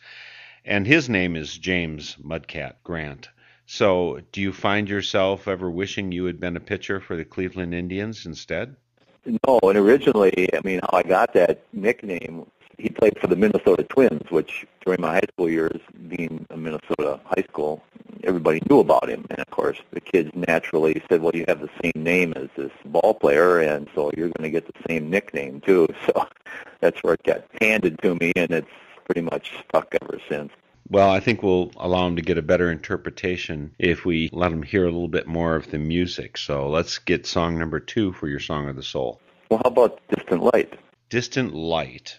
And 0.65 0.89
his 0.89 1.09
name 1.09 1.37
is 1.37 1.57
James 1.57 2.17
Mudcat 2.21 2.75
Grant. 2.83 3.29
So, 3.65 4.23
do 4.33 4.41
you 4.41 4.53
find 4.53 4.89
yourself 4.89 5.47
ever 5.47 5.71
wishing 5.71 6.11
you 6.11 6.25
had 6.25 6.41
been 6.41 6.57
a 6.57 6.61
pitcher 6.61 6.99
for 6.99 7.15
the 7.17 7.25
Cleveland 7.25 7.75
Indians 7.75 8.27
instead? 8.27 8.75
No, 9.25 9.61
and 9.63 9.79
originally, 9.79 10.49
I 10.53 10.61
mean, 10.65 10.81
how 10.83 10.99
I 10.99 11.05
got 11.05 11.33
that 11.35 11.63
nickname, 11.73 12.51
he 12.83 12.89
played 12.89 13.17
for 13.21 13.29
the 13.29 13.37
Minnesota 13.37 13.85
Twins, 13.85 14.29
which 14.31 14.67
during 14.85 15.01
my 15.01 15.13
high 15.15 15.29
school 15.33 15.49
years, 15.49 15.81
being 16.09 16.45
a 16.51 16.57
Minnesota 16.57 17.21
high 17.25 17.45
school, 17.49 17.83
everybody 18.25 18.61
knew 18.69 18.81
about 18.81 19.09
him. 19.09 19.25
And 19.31 19.39
of 19.39 19.49
course, 19.51 19.79
the 19.93 20.01
kids 20.01 20.31
naturally 20.35 21.01
said, 21.09 21.23
well, 21.23 21.31
you 21.33 21.45
have 21.47 21.61
the 21.61 21.71
same 21.81 22.03
name 22.03 22.33
as 22.35 22.49
this 22.57 22.73
ball 22.85 23.15
player, 23.15 23.61
and 23.61 23.89
so 23.95 24.11
you're 24.17 24.31
going 24.31 24.43
to 24.43 24.51
get 24.51 24.67
the 24.67 24.81
same 24.89 25.09
nickname 25.09 25.61
too. 25.61 25.89
So 26.07 26.27
that's 26.81 27.01
where 27.03 27.15
it 27.15 27.23
got 27.23 27.45
handed 27.61 28.01
to 28.03 28.17
me, 28.17 28.33
and 28.35 28.51
it's 28.51 28.69
pretty 29.05 29.21
much 29.21 29.53
stuck 29.69 29.95
ever 30.03 30.19
since. 30.29 30.51
Well, 30.91 31.11
I 31.11 31.21
think 31.21 31.43
we'll 31.43 31.71
allow 31.77 32.09
him 32.09 32.17
to 32.17 32.23
get 32.23 32.39
a 32.39 32.43
better 32.43 32.71
interpretation 32.71 33.75
if 33.79 34.05
we 34.05 34.29
let 34.33 34.53
him 34.53 34.63
hear 34.63 34.83
a 34.83 34.91
little 34.91 35.07
bit 35.07 35.29
more 35.29 35.55
of 35.55 35.71
the 35.71 35.79
music. 35.79 36.37
So 36.37 36.69
let's 36.69 36.99
get 36.99 37.25
song 37.25 37.57
number 37.59 37.79
two 37.79 38.13
for 38.13 38.27
your 38.27 38.41
Song 38.41 38.69
of 38.69 38.75
the 38.75 38.83
Soul. 38.83 39.21
Well, 39.49 39.61
how 39.63 39.71
about 39.71 40.01
Distant 40.09 40.43
Light? 40.43 40.75
Distant 41.09 41.55
Light. 41.55 42.19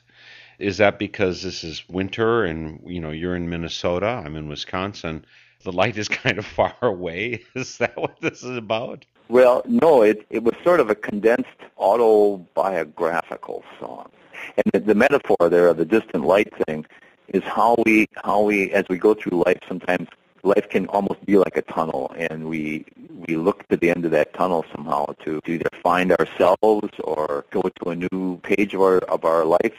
Is 0.64 0.78
that 0.78 0.98
because 0.98 1.42
this 1.42 1.66
is 1.66 1.84
winter 1.90 2.46
and 2.46 2.82
you 2.86 3.02
know 3.02 3.12
you're 3.12 3.36
in 3.36 3.50
Minnesota, 3.50 4.22
I'm 4.26 4.38
in 4.38 4.48
Wisconsin. 4.48 5.26
The 5.64 5.74
light 5.74 5.98
is 5.98 6.08
kind 6.24 6.38
of 6.38 6.46
far 6.46 6.74
away. 6.82 7.44
Is 7.56 7.78
that 7.78 7.98
what 7.98 8.20
this 8.22 8.44
is 8.44 8.58
about? 8.58 9.06
Well, 9.28 9.62
no, 9.66 10.04
it 10.04 10.26
it 10.30 10.44
was 10.44 10.56
sort 10.64 10.80
of 10.80 10.90
a 10.90 10.96
condensed 10.96 11.62
autobiographical 11.78 13.64
song, 13.80 14.10
and 14.58 14.66
the, 14.72 14.80
the 14.80 14.96
metaphor 14.96 15.50
there 15.50 15.68
of 15.68 15.78
the 15.78 15.86
distant 15.86 16.24
light 16.26 16.52
thing 16.66 16.86
is 17.28 17.44
how 17.44 17.76
we 17.86 18.08
how 18.24 18.42
we 18.42 18.72
as 18.72 18.86
we 18.90 18.98
go 18.98 19.14
through 19.14 19.44
life 19.46 19.60
sometimes 19.68 20.08
life 20.44 20.68
can 20.70 20.88
almost 20.88 21.26
be 21.26 21.38
like 21.38 21.58
a 21.58 21.62
tunnel, 21.62 22.14
and 22.18 22.48
we 22.48 22.86
we 23.28 23.36
look 23.36 23.68
to 23.68 23.78
the 23.78 23.90
end 23.90 24.06
of 24.06 24.12
that 24.12 24.34
tunnel 24.34 24.66
somehow 24.74 25.06
to, 25.24 25.42
to 25.42 25.52
either 25.52 25.70
find 25.82 26.12
ourselves 26.12 26.90
or 27.04 27.46
go 27.52 27.62
to 27.62 27.90
a 27.90 27.96
new 27.96 28.40
page 28.44 28.74
of 28.74 28.82
our 28.82 29.00
of 29.16 29.26
our 29.26 29.44
life. 29.46 29.78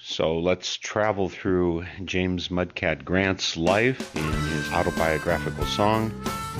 So 0.00 0.38
let's 0.38 0.76
travel 0.76 1.28
through 1.28 1.84
James 2.04 2.48
Mudcat 2.48 3.04
Grant's 3.04 3.56
life 3.56 4.14
in 4.14 4.22
his 4.22 4.72
autobiographical 4.72 5.64
song, 5.66 6.12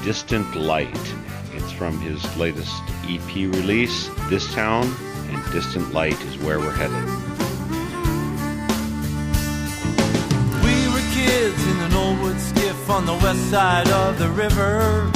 Distant 0.03 0.57
Light. 0.57 1.15
It's 1.53 1.71
from 1.71 2.01
his 2.01 2.21
latest 2.37 2.83
EP 3.05 3.35
release, 3.37 4.11
This 4.29 4.53
Town, 4.53 4.93
and 5.29 5.53
Distant 5.53 5.93
Light 5.93 6.21
is 6.23 6.37
where 6.39 6.59
we're 6.59 6.73
headed. 6.73 7.05
We 10.65 10.89
were 10.93 11.07
kids 11.15 11.67
in 11.69 11.79
an 11.79 11.93
old 11.93 12.19
wood 12.23 12.41
skiff 12.41 12.91
on 12.91 13.07
the 13.07 13.15
west 13.15 13.51
side 13.51 13.89
of 13.89 14.19
the 14.19 14.31
river. 14.31 15.09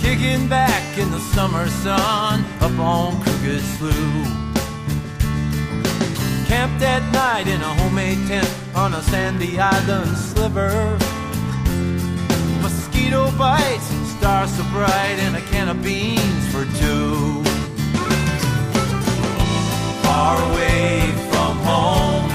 Kicking 0.00 0.48
back 0.48 0.98
in 0.98 1.12
the 1.12 1.20
summer 1.20 1.68
sun 1.68 2.44
up 2.60 2.76
on 2.80 3.22
Crooked 3.22 3.60
Slough. 3.60 4.47
Camped 6.48 6.82
at 6.82 7.02
night 7.12 7.46
in 7.46 7.60
a 7.60 7.72
homemade 7.80 8.26
tent 8.26 8.50
on 8.74 8.94
a 8.94 9.02
sandy 9.02 9.60
island 9.60 10.16
sliver. 10.16 10.98
Mosquito 12.62 13.30
bites, 13.38 13.88
stars 14.16 14.50
so 14.56 14.64
bright, 14.72 15.18
and 15.24 15.36
a 15.36 15.42
can 15.52 15.68
of 15.68 15.82
beans 15.82 16.44
for 16.50 16.64
two. 16.80 17.44
Far 20.02 20.36
away 20.50 21.12
from 21.30 21.56
home 21.68 22.28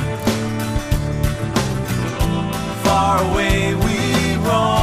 far 2.83 3.17
away 3.31 3.73
we 3.73 4.35
roam 4.45 4.82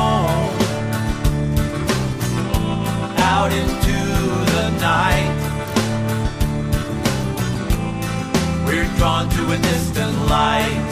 drawn 9.01 9.27
to 9.31 9.53
a 9.53 9.57
distant 9.57 10.15
light. 10.29 10.91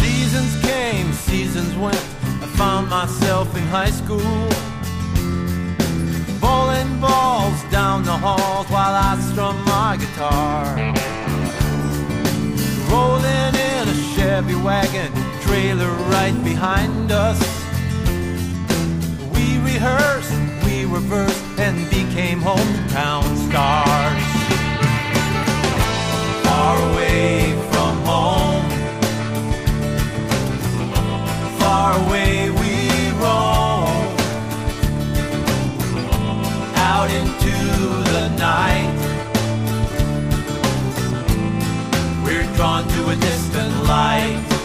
Seasons 0.00 0.54
came, 0.62 1.12
seasons 1.12 1.76
went. 1.76 2.02
I 2.44 2.46
found 2.56 2.88
myself 2.88 3.54
in 3.58 3.62
high 3.64 3.90
school 3.90 4.48
bowling 6.40 6.98
balls 6.98 7.62
down 7.70 8.04
the 8.04 8.16
halls 8.24 8.66
while 8.68 8.94
I 8.94 9.18
strum 9.20 9.62
my 9.66 9.98
guitar. 10.00 10.64
Rolling 12.90 13.54
in 13.68 13.84
a 13.86 13.96
Chevy 14.14 14.54
wagon, 14.54 15.12
trailer 15.42 15.90
right 16.14 16.42
behind 16.42 17.12
us. 17.12 17.57
Rehearsed, 19.80 20.32
we 20.64 20.86
reversed, 20.86 21.44
and 21.56 21.88
became 21.88 22.40
hometown 22.40 23.22
stars. 23.46 24.24
Far 26.42 26.90
away 26.90 27.52
from 27.70 27.94
home, 28.02 28.68
far 31.60 31.94
away 32.04 32.50
we 32.50 33.10
roam 33.22 34.16
out 36.74 37.08
into 37.12 37.54
the 38.10 38.34
night. 38.36 38.98
We're 42.24 42.52
drawn 42.56 42.82
to 42.88 43.10
a 43.10 43.14
distant 43.14 43.84
light. 43.84 44.57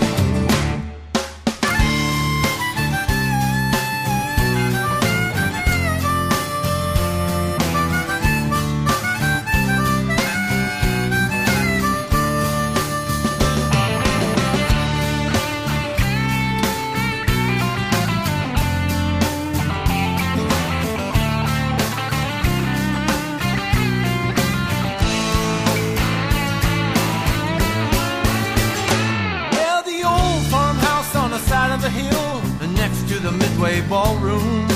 Broadway 33.74 33.90
ballroom. 33.90 34.68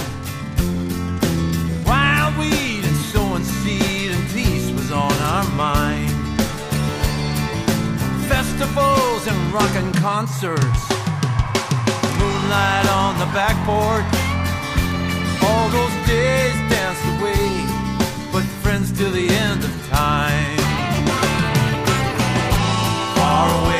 Wild 1.85 2.37
weed 2.37 2.83
and 2.83 2.95
sowing 3.11 3.43
seed 3.43 4.11
and 4.11 4.29
peace 4.29 4.71
was 4.71 4.91
on 4.91 5.11
our 5.11 5.43
mind. 5.51 6.09
Festivals 8.27 9.27
and 9.27 9.53
rockin' 9.53 9.93
concerts. 9.93 10.81
Moonlight 12.19 12.87
on 12.89 13.19
the 13.19 13.29
back 13.37 13.55
porch. 13.65 14.13
All 15.43 15.69
those 15.69 16.07
days 16.07 16.55
danced 16.71 17.05
away, 17.19 17.65
but 18.31 18.43
friends 18.63 18.91
till 18.97 19.11
the 19.11 19.29
end 19.29 19.63
of 19.63 19.89
time. 19.89 20.57
Far 23.15 23.65
away 23.65 23.76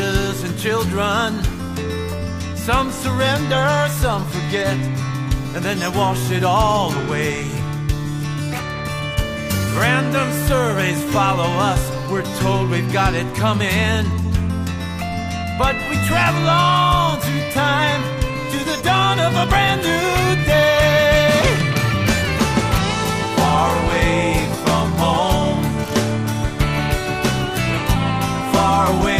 and 0.00 0.56
children. 0.58 1.42
Some 2.56 2.90
surrender, 2.92 3.88
some 4.00 4.24
forget, 4.26 4.76
and 5.54 5.64
then 5.64 5.78
they 5.80 5.88
wash 5.88 6.30
it 6.30 6.44
all 6.44 6.92
away. 7.04 7.42
Random 9.76 10.30
surveys 10.46 11.02
follow 11.12 11.50
us, 11.70 11.82
we're 12.10 12.22
told 12.40 12.70
we've 12.70 12.92
got 12.92 13.14
it 13.14 13.26
coming. 13.34 14.04
But 15.58 15.74
we 15.90 15.96
travel 16.06 16.48
on 16.48 17.20
through 17.20 17.50
time 17.50 18.02
to 18.52 18.58
the 18.70 18.80
dawn 18.84 19.18
of 19.18 19.34
a 19.34 19.46
brand 19.46 19.80
new 19.82 20.44
day. 20.46 21.40
Far 23.36 23.70
away 23.82 24.46
from 24.64 24.86
home, 25.04 25.64
far 28.52 28.86
away 29.00 29.17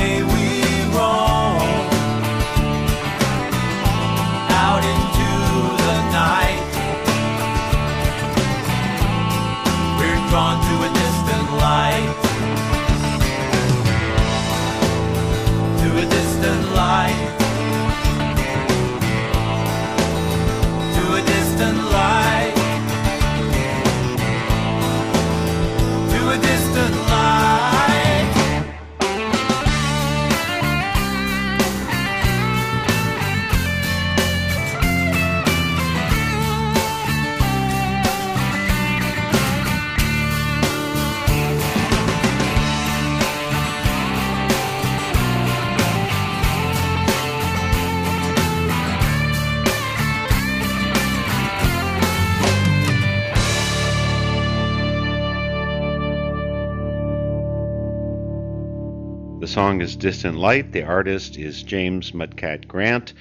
Distant 59.98 60.38
Light. 60.38 60.70
The 60.70 60.84
artist 60.84 61.36
is 61.36 61.64
James 61.64 62.12
Mudcat 62.12 62.68
Grant. 62.68 63.14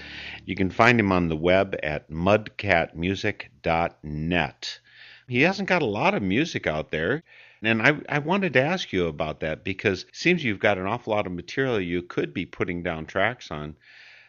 You 0.46 0.56
can 0.56 0.70
find 0.70 1.00
him 1.00 1.12
on 1.12 1.28
the 1.28 1.36
web 1.36 1.76
at 1.82 2.12
mudcatmusic.net. 2.12 4.80
He 5.28 5.42
hasn't 5.42 5.70
got 5.70 5.82
a 5.82 5.86
lot 5.86 6.14
of 6.14 6.22
music 6.22 6.68
out 6.68 6.92
there. 6.92 7.24
And 7.64 7.82
I, 7.82 7.98
I 8.08 8.20
wanted 8.20 8.54
to 8.54 8.62
ask 8.62 8.94
you 8.94 9.08
about 9.08 9.40
that 9.40 9.64
because 9.64 10.04
it 10.04 10.16
seems 10.16 10.44
you've 10.44 10.60
got 10.60 10.78
an 10.78 10.86
awful 10.86 11.14
lot 11.14 11.26
of 11.26 11.32
material 11.32 11.82
you 11.82 12.04
could 12.04 12.32
be 12.32 12.46
putting 12.46 12.84
down 12.84 13.08
tracks 13.08 13.50
on. 13.50 13.76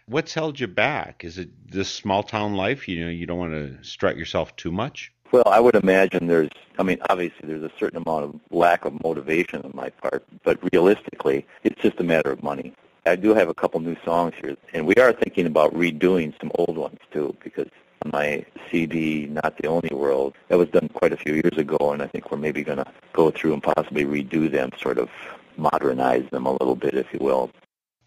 What's 0.07 0.33
held 0.33 0.59
you 0.59 0.69
back? 0.69 1.25
Is 1.25 1.37
it 1.37 1.51
this 1.71 1.91
small 1.91 2.23
town 2.23 2.55
life? 2.55 2.89
You 2.89 3.05
know, 3.05 3.11
you 3.11 3.27
don't 3.27 3.39
want 3.39 3.53
to 3.53 3.85
strut 3.85 4.17
yourself 4.17 4.57
too 4.57 4.73
much? 4.73 5.13
Well, 5.31 5.45
I 5.47 5.61
would 5.61 5.75
imagine 5.75 6.27
there's, 6.27 6.49
I 6.79 6.83
mean, 6.83 6.99
obviously 7.11 7.47
there's 7.49 7.63
a 7.63 7.73
certain 7.79 8.03
amount 8.03 8.25
of 8.25 8.41
lack 8.51 8.87
of 8.87 9.03
motivation 9.05 9.61
on 9.63 9.73
my 9.75 9.91
part, 9.91 10.25
but 10.43 10.59
realistically, 10.73 11.47
it's 11.65 11.81
just 11.83 12.01
a 12.01 12.05
matter 12.05 12.31
of 12.33 12.43
money. 12.43 12.73
I 13.05 13.17
do 13.17 13.35
have 13.35 13.49
a 13.49 13.55
couple 13.55 13.81
new 13.81 13.97
songs 14.05 14.35
here, 14.41 14.57
and 14.73 14.87
we 14.87 14.95
are 14.97 15.13
thinking 15.13 15.47
about 15.47 15.75
redoing 15.75 16.39
some 16.41 16.51
old 16.55 16.77
ones 16.77 16.99
too, 17.13 17.37
because 17.43 17.69
my 18.07 18.45
CD, 18.71 19.27
Not 19.27 19.57
the 19.59 19.67
Only 19.67 19.91
World, 19.93 20.35
that 20.49 20.59
was 20.59 20.69
done 20.69 20.89
quite 20.89 21.13
a 21.13 21.17
few 21.17 21.35
years 21.35 21.57
ago, 21.57 21.93
and 21.93 22.03
I 22.03 22.07
think 22.07 22.31
we're 22.31 22.39
maybe 22.39 22.63
going 22.63 22.79
to 22.79 22.93
go 23.13 23.31
through 23.31 23.55
and 23.55 23.63
possibly 23.63 24.05
redo 24.05 24.51
them, 24.51 24.71
sort 24.81 24.99
of 24.99 25.11
modernize 25.57 26.29
them 26.31 26.47
a 26.47 26.53
little 26.53 26.77
bit, 26.77 26.95
if 26.95 27.13
you 27.13 27.19
will. 27.21 27.51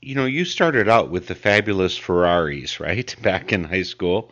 You 0.02 0.16
know, 0.16 0.26
you 0.26 0.46
started 0.46 0.90
out 0.90 1.12
with 1.12 1.28
the 1.28 1.36
fabulous 1.36 1.98
Ferraris, 1.98 2.80
right? 2.80 3.16
Back 3.22 3.54
in 3.54 3.64
high 3.64 3.84
school. 3.84 4.32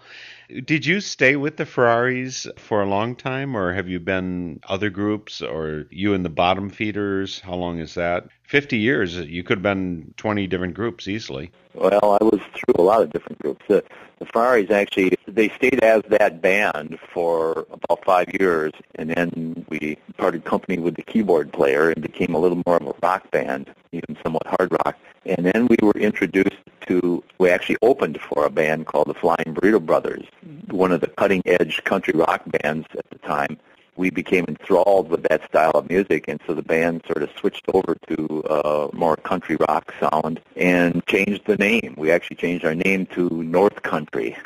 Did 0.49 0.83
you 0.83 0.99
stay 0.99 1.35
with 1.35 1.57
the 1.57 1.65
Ferraris 1.65 2.47
for 2.57 2.81
a 2.81 2.89
long 2.89 3.15
time, 3.15 3.55
or 3.55 3.71
have 3.71 3.88
you 3.88 3.99
been 3.99 4.59
other 4.67 4.89
groups, 4.89 5.43
or 5.43 5.85
you 5.91 6.15
and 6.15 6.25
the 6.25 6.29
Bottom 6.29 6.71
Feeders? 6.71 7.39
How 7.39 7.53
long 7.53 7.77
is 7.77 7.93
that? 7.93 8.27
50 8.47 8.77
years. 8.77 9.15
You 9.15 9.43
could 9.43 9.59
have 9.59 9.63
been 9.63 10.12
20 10.17 10.47
different 10.47 10.73
groups 10.73 11.07
easily. 11.07 11.51
Well, 11.75 12.17
I 12.19 12.23
was 12.23 12.41
through 12.55 12.73
a 12.79 12.81
lot 12.81 13.03
of 13.03 13.12
different 13.12 13.38
groups. 13.38 13.63
The, 13.67 13.83
the 14.17 14.25
Ferraris 14.25 14.71
actually, 14.71 15.15
they 15.27 15.49
stayed 15.49 15.83
as 15.83 16.01
that 16.09 16.41
band 16.41 16.97
for 17.13 17.67
about 17.71 18.03
five 18.03 18.29
years, 18.39 18.73
and 18.95 19.12
then 19.12 19.67
we 19.69 19.97
parted 20.17 20.45
company 20.45 20.79
with 20.79 20.95
the 20.95 21.03
keyboard 21.03 21.53
player 21.53 21.91
and 21.91 22.01
became 22.01 22.33
a 22.33 22.39
little 22.39 22.63
more 22.65 22.77
of 22.77 22.88
a 22.88 22.95
rock 23.03 23.29
band, 23.29 23.71
even 23.91 24.17
somewhat 24.23 24.47
hard 24.47 24.71
rock. 24.71 24.97
And 25.25 25.45
then 25.45 25.67
we 25.67 25.77
were 25.82 25.97
introduced 25.99 26.58
to, 26.88 27.23
we 27.38 27.49
actually 27.49 27.77
opened 27.82 28.19
for 28.21 28.45
a 28.45 28.49
band 28.49 28.88
called 28.88 29.08
the 29.08 29.13
Flying 29.13 29.53
Burrito 29.53 29.86
Brothers, 29.86 30.25
one 30.71 30.91
of 30.91 31.01
the 31.01 31.08
cutting-edge 31.08 31.84
country 31.84 32.13
rock 32.15 32.41
bands 32.45 32.88
at 32.97 33.10
the 33.10 33.19
time 33.19 33.58
we 33.99 34.10
became 34.10 34.45
enthralled 34.47 35.10
with 35.10 35.23
that 35.23 35.43
style 35.49 35.71
of 35.71 35.89
music, 35.89 36.29
and 36.29 36.39
so 36.47 36.53
the 36.53 36.62
band 36.62 37.03
sort 37.05 37.21
of 37.21 37.29
switched 37.38 37.65
over 37.73 37.97
to 38.08 38.41
a 38.49 38.89
more 38.95 39.17
country 39.17 39.58
rock 39.67 39.93
sound 39.99 40.39
and 40.55 41.05
changed 41.05 41.45
the 41.45 41.58
name. 41.58 41.95
We 41.97 42.10
actually 42.10 42.38
changed 42.38 42.63
our 42.63 42.75
name 42.75 43.08
to 43.08 43.27
North 43.43 43.84
Country 43.84 44.38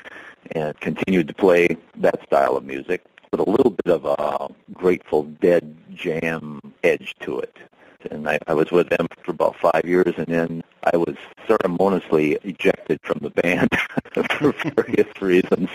and 0.55 0.77
continued 0.79 1.27
to 1.27 1.35
play 1.35 1.77
that 1.97 2.23
style 2.23 2.57
of 2.57 2.65
music 2.65 3.05
with 3.31 3.41
a 3.41 3.49
little 3.49 3.69
bit 3.69 3.93
of 3.93 4.05
a 4.05 4.51
Grateful 4.73 5.23
Dead 5.39 5.77
jam 5.93 6.59
edge 6.83 7.15
to 7.19 7.39
it. 7.39 7.55
And 8.11 8.27
I, 8.27 8.39
I 8.47 8.53
was 8.53 8.71
with 8.71 8.89
them 8.89 9.07
for 9.23 9.31
about 9.31 9.55
five 9.57 9.83
years, 9.85 10.13
and 10.17 10.27
then 10.27 10.63
I 10.93 10.97
was 10.97 11.15
ceremoniously 11.47 12.37
ejected 12.43 12.99
from 13.03 13.19
the 13.21 13.29
band 13.29 13.69
for 14.31 14.53
various 14.75 15.21
reasons. 15.21 15.69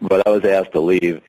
But 0.00 0.26
I 0.26 0.30
was 0.30 0.44
asked 0.44 0.72
to 0.72 0.80
leave 0.80 1.22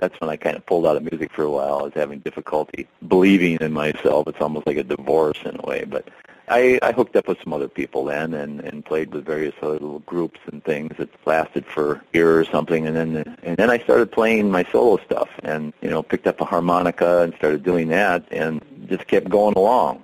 that's 0.00 0.20
when 0.20 0.30
I 0.30 0.36
kind 0.36 0.56
of 0.56 0.66
pulled 0.66 0.86
out 0.86 0.96
of 0.96 1.02
music 1.10 1.32
for 1.32 1.42
a 1.42 1.50
while. 1.50 1.78
I 1.78 1.82
was 1.82 1.94
having 1.94 2.18
difficulty 2.20 2.86
believing 3.08 3.58
in 3.60 3.72
myself. 3.72 4.28
It's 4.28 4.40
almost 4.40 4.66
like 4.66 4.76
a 4.76 4.84
divorce 4.84 5.38
in 5.44 5.58
a 5.58 5.66
way. 5.66 5.84
But 5.84 6.08
I, 6.48 6.78
I 6.82 6.92
hooked 6.92 7.16
up 7.16 7.26
with 7.26 7.38
some 7.42 7.52
other 7.52 7.68
people 7.68 8.04
then 8.04 8.34
and, 8.34 8.60
and 8.60 8.84
played 8.84 9.12
with 9.12 9.24
various 9.24 9.54
other 9.62 9.72
little 9.72 9.98
groups 10.00 10.38
and 10.50 10.62
things 10.64 10.96
that 10.98 11.08
lasted 11.26 11.66
for 11.66 11.92
a 11.94 12.02
year 12.12 12.38
or 12.38 12.44
something. 12.44 12.86
And 12.86 12.96
then 12.96 13.36
and 13.42 13.56
then 13.56 13.70
I 13.70 13.78
started 13.80 14.12
playing 14.12 14.50
my 14.50 14.64
solo 14.70 14.98
stuff 15.04 15.28
and 15.42 15.72
you 15.82 15.90
know 15.90 16.02
picked 16.02 16.26
up 16.26 16.40
a 16.40 16.44
harmonica 16.44 17.22
and 17.22 17.34
started 17.34 17.62
doing 17.62 17.88
that 17.88 18.24
and 18.30 18.62
just 18.88 19.06
kept 19.06 19.28
going 19.28 19.54
along. 19.56 20.02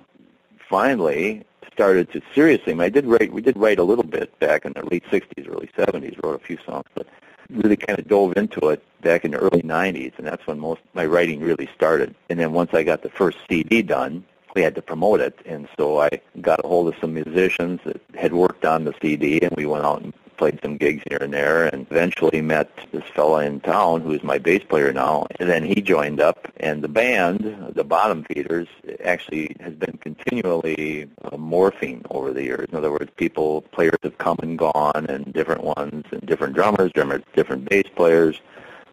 Finally, 0.69 1.45
started 1.71 2.11
to 2.11 2.21
seriously. 2.33 2.79
I 2.79 2.89
did 2.89 3.05
write. 3.05 3.31
We 3.31 3.41
did 3.41 3.57
write 3.57 3.79
a 3.79 3.83
little 3.83 4.03
bit 4.03 4.37
back 4.39 4.65
in 4.65 4.73
the 4.73 4.85
late 4.85 5.03
'60s, 5.11 5.49
early 5.49 5.69
'70s. 5.77 6.21
Wrote 6.23 6.41
a 6.41 6.45
few 6.45 6.57
songs, 6.65 6.85
but 6.93 7.07
really 7.49 7.75
kind 7.75 7.99
of 7.99 8.07
dove 8.07 8.37
into 8.37 8.69
it 8.69 8.83
back 9.01 9.25
in 9.25 9.31
the 9.31 9.37
early 9.37 9.61
90s, 9.61 10.13
and 10.17 10.25
that's 10.25 10.45
when 10.47 10.59
most 10.59 10.81
my 10.93 11.05
writing 11.05 11.41
really 11.41 11.69
started. 11.75 12.15
And 12.29 12.39
then 12.39 12.53
once 12.53 12.73
I 12.73 12.83
got 12.83 13.01
the 13.01 13.09
first 13.09 13.37
CD 13.49 13.81
done, 13.81 14.23
we 14.55 14.61
had 14.61 14.75
to 14.75 14.81
promote 14.81 15.19
it, 15.19 15.37
and 15.45 15.67
so 15.77 15.99
I 15.99 16.21
got 16.41 16.63
a 16.63 16.67
hold 16.67 16.87
of 16.87 16.95
some 16.99 17.13
musicians 17.13 17.79
that 17.85 18.01
had 18.15 18.33
worked 18.33 18.65
on 18.65 18.85
the 18.85 18.93
CD, 19.01 19.41
and 19.41 19.55
we 19.55 19.65
went 19.65 19.85
out 19.85 20.01
and 20.01 20.13
played 20.37 20.59
some 20.61 20.77
gigs 20.77 21.03
here 21.09 21.19
and 21.21 21.33
there, 21.33 21.67
and 21.67 21.87
eventually 21.89 22.41
met 22.41 22.69
this 22.91 23.03
fella 23.15 23.45
in 23.45 23.59
town 23.61 24.01
who's 24.01 24.23
my 24.23 24.37
bass 24.37 24.63
player 24.63 24.91
now. 24.91 25.25
And 25.39 25.49
then 25.49 25.63
he 25.63 25.81
joined 25.81 26.19
up, 26.19 26.51
and 26.57 26.83
the 26.83 26.87
band, 26.87 27.73
the 27.73 27.83
Bottom 27.83 28.23
Feeders, 28.23 28.67
actually 29.03 29.55
has 29.59 29.73
been 29.73 29.97
continually 29.97 31.09
uh, 31.23 31.31
morphing 31.31 32.05
over 32.09 32.33
the 32.33 32.43
years. 32.43 32.67
In 32.71 32.77
other 32.77 32.91
words, 32.91 33.11
people, 33.15 33.61
players 33.61 33.97
have 34.03 34.17
come 34.17 34.37
and 34.41 34.57
gone, 34.57 35.05
and 35.07 35.31
different 35.33 35.63
ones, 35.63 36.05
and 36.11 36.21
different 36.25 36.55
drummers, 36.55 36.91
drummers, 36.93 37.21
different 37.35 37.69
bass 37.69 37.85
players 37.95 38.41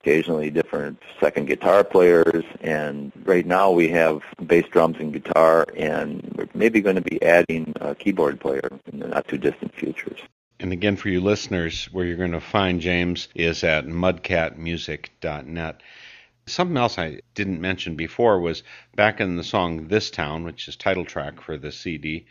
occasionally 0.03 0.51
different 0.51 0.99
second 1.21 1.47
guitar 1.47 1.85
players, 1.85 2.45
and 2.61 3.13
right 3.25 3.47
now 3.47 3.71
we 3.71 3.89
have 3.89 4.23
bass, 4.47 4.65
drums, 4.71 4.97
and 4.99 5.13
guitar, 5.13 5.67
and 5.77 6.33
we're 6.37 6.49
maybe 6.55 6.81
going 6.81 6.97
to 6.97 7.03
be 7.03 7.23
adding 7.23 7.73
a 7.81 7.95
keyboard 7.95 8.41
player 8.41 8.69
in 8.93 9.01
the 9.01 9.09
not 9.09 9.29
too 9.29 9.39
distant 9.39 9.75
futures. 9.75 10.21
And 10.59 10.73
again, 10.73 10.97
for 10.97 11.09
you 11.09 11.21
listeners, 11.21 11.87
where 11.87 12.05
you're 12.05 12.17
going 12.17 12.33
to 12.33 12.41
find 12.41 12.81
James 12.81 13.29
is 13.35 13.65
at 13.65 13.87
mudcatmusic.net. 13.87 15.81
Something 16.47 16.77
else 16.77 16.99
I 16.99 17.21
didn't 17.35 17.61
mention 17.61 17.95
before 17.95 18.41
was 18.41 18.63
back 18.95 19.21
in 19.21 19.37
the 19.37 19.45
song 19.45 19.89
This 19.89 20.11
Town, 20.11 20.45
which 20.45 20.69
is 20.69 20.77
title 20.77 21.05
track 21.05 21.41
for 21.41 21.57
the 21.57 21.73
CD. 21.73 22.27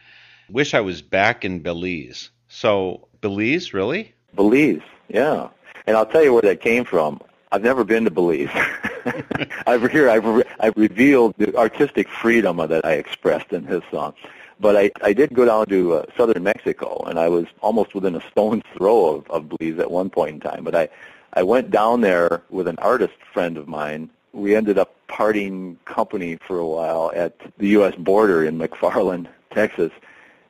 Wish 0.49 0.73
I 0.73 0.82
was 0.82 1.01
back 1.01 1.45
in 1.45 1.60
Belize. 1.60 2.29
So, 2.47 3.08
Belize, 3.21 3.73
really? 3.73 4.13
Belize, 4.36 4.82
yeah. 5.08 5.49
And 5.88 5.95
I'll 5.95 6.05
tell 6.05 6.23
you 6.23 6.34
where 6.34 6.41
that 6.43 6.62
came 6.62 6.86
from. 6.86 7.19
I've 7.51 7.63
never 7.63 7.83
been 7.83 8.05
to 8.05 8.12
Belize. 8.12 8.49
I've 9.67 9.89
here 9.91 10.09
I've 10.09 10.25
re- 10.25 10.43
I've 10.59 10.77
revealed 10.77 11.33
the 11.38 11.55
artistic 11.55 12.07
freedom 12.07 12.57
that 12.57 12.85
I 12.85 12.93
expressed 12.93 13.51
in 13.53 13.63
his 13.65 13.81
song. 13.89 14.13
But 14.59 14.75
I 14.75 14.91
I 15.01 15.13
did 15.13 15.33
go 15.33 15.45
down 15.45 15.65
to 15.67 15.95
uh, 15.95 16.05
southern 16.15 16.43
Mexico, 16.43 17.03
and 17.07 17.17
I 17.17 17.27
was 17.29 17.45
almost 17.62 17.95
within 17.95 18.15
a 18.15 18.21
stone's 18.29 18.63
throw 18.77 19.15
of, 19.15 19.29
of 19.31 19.49
Belize 19.49 19.79
at 19.79 19.89
one 19.89 20.09
point 20.09 20.35
in 20.35 20.39
time. 20.41 20.63
But 20.63 20.75
I 20.75 20.89
I 21.33 21.43
went 21.43 21.71
down 21.71 22.01
there 22.01 22.43
with 22.49 22.67
an 22.67 22.77
artist 22.79 23.15
friend 23.33 23.57
of 23.57 23.67
mine. 23.67 24.09
We 24.31 24.55
ended 24.55 24.77
up 24.77 24.95
parting 25.07 25.79
company 25.85 26.38
for 26.45 26.59
a 26.59 26.67
while 26.67 27.12
at 27.15 27.33
the 27.57 27.69
U.S. 27.69 27.95
border 27.95 28.45
in 28.45 28.59
McFarland, 28.59 29.25
Texas, 29.49 29.91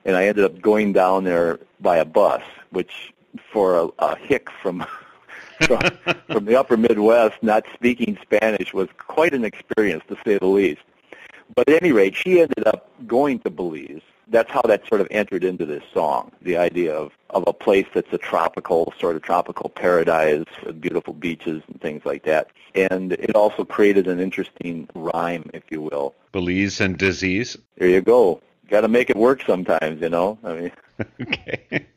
and 0.03 0.17
I 0.17 0.25
ended 0.25 0.43
up 0.43 0.59
going 0.61 0.91
down 0.91 1.23
there 1.23 1.59
by 1.79 1.97
a 1.97 2.05
bus, 2.05 2.41
which 2.71 3.13
for 3.53 3.79
a, 3.79 3.87
a 3.99 4.17
hick 4.17 4.49
from 4.61 4.85
from, 5.61 5.81
from 6.31 6.45
the 6.45 6.55
upper 6.55 6.77
Midwest, 6.77 7.41
not 7.41 7.65
speaking 7.73 8.17
Spanish 8.21 8.73
was 8.73 8.89
quite 8.97 9.33
an 9.33 9.45
experience, 9.45 10.03
to 10.07 10.17
say 10.25 10.37
the 10.37 10.47
least. 10.47 10.81
But 11.55 11.69
at 11.69 11.81
any 11.81 11.91
rate, 11.91 12.15
she 12.15 12.41
ended 12.41 12.67
up 12.67 12.89
going 13.07 13.39
to 13.39 13.49
Belize. 13.49 14.01
That's 14.27 14.51
how 14.51 14.61
that 14.63 14.87
sort 14.87 15.01
of 15.01 15.07
entered 15.09 15.43
into 15.43 15.65
this 15.65 15.83
song, 15.91 16.31
the 16.43 16.57
idea 16.57 16.93
of, 16.93 17.11
of 17.31 17.43
a 17.47 17.53
place 17.53 17.87
that's 17.95 18.13
a 18.13 18.17
tropical, 18.17 18.93
sort 18.99 19.15
of 19.15 19.23
tropical 19.23 19.69
paradise 19.69 20.45
with 20.63 20.79
beautiful 20.79 21.13
beaches 21.13 21.63
and 21.67 21.81
things 21.81 22.05
like 22.05 22.23
that. 22.25 22.51
And 22.75 23.13
it 23.13 23.35
also 23.35 23.65
created 23.65 24.07
an 24.07 24.19
interesting 24.19 24.87
rhyme, 24.93 25.49
if 25.53 25.63
you 25.71 25.81
will. 25.81 26.13
Belize 26.31 26.79
and 26.79 26.95
disease. 26.95 27.57
There 27.77 27.89
you 27.89 28.01
go. 28.01 28.41
Got 28.67 28.81
to 28.81 28.87
make 28.87 29.09
it 29.09 29.15
work 29.15 29.41
sometimes, 29.47 29.99
you 29.99 30.09
know. 30.09 30.37
I 30.43 30.53
mean, 30.53 30.71
okay. 31.21 31.87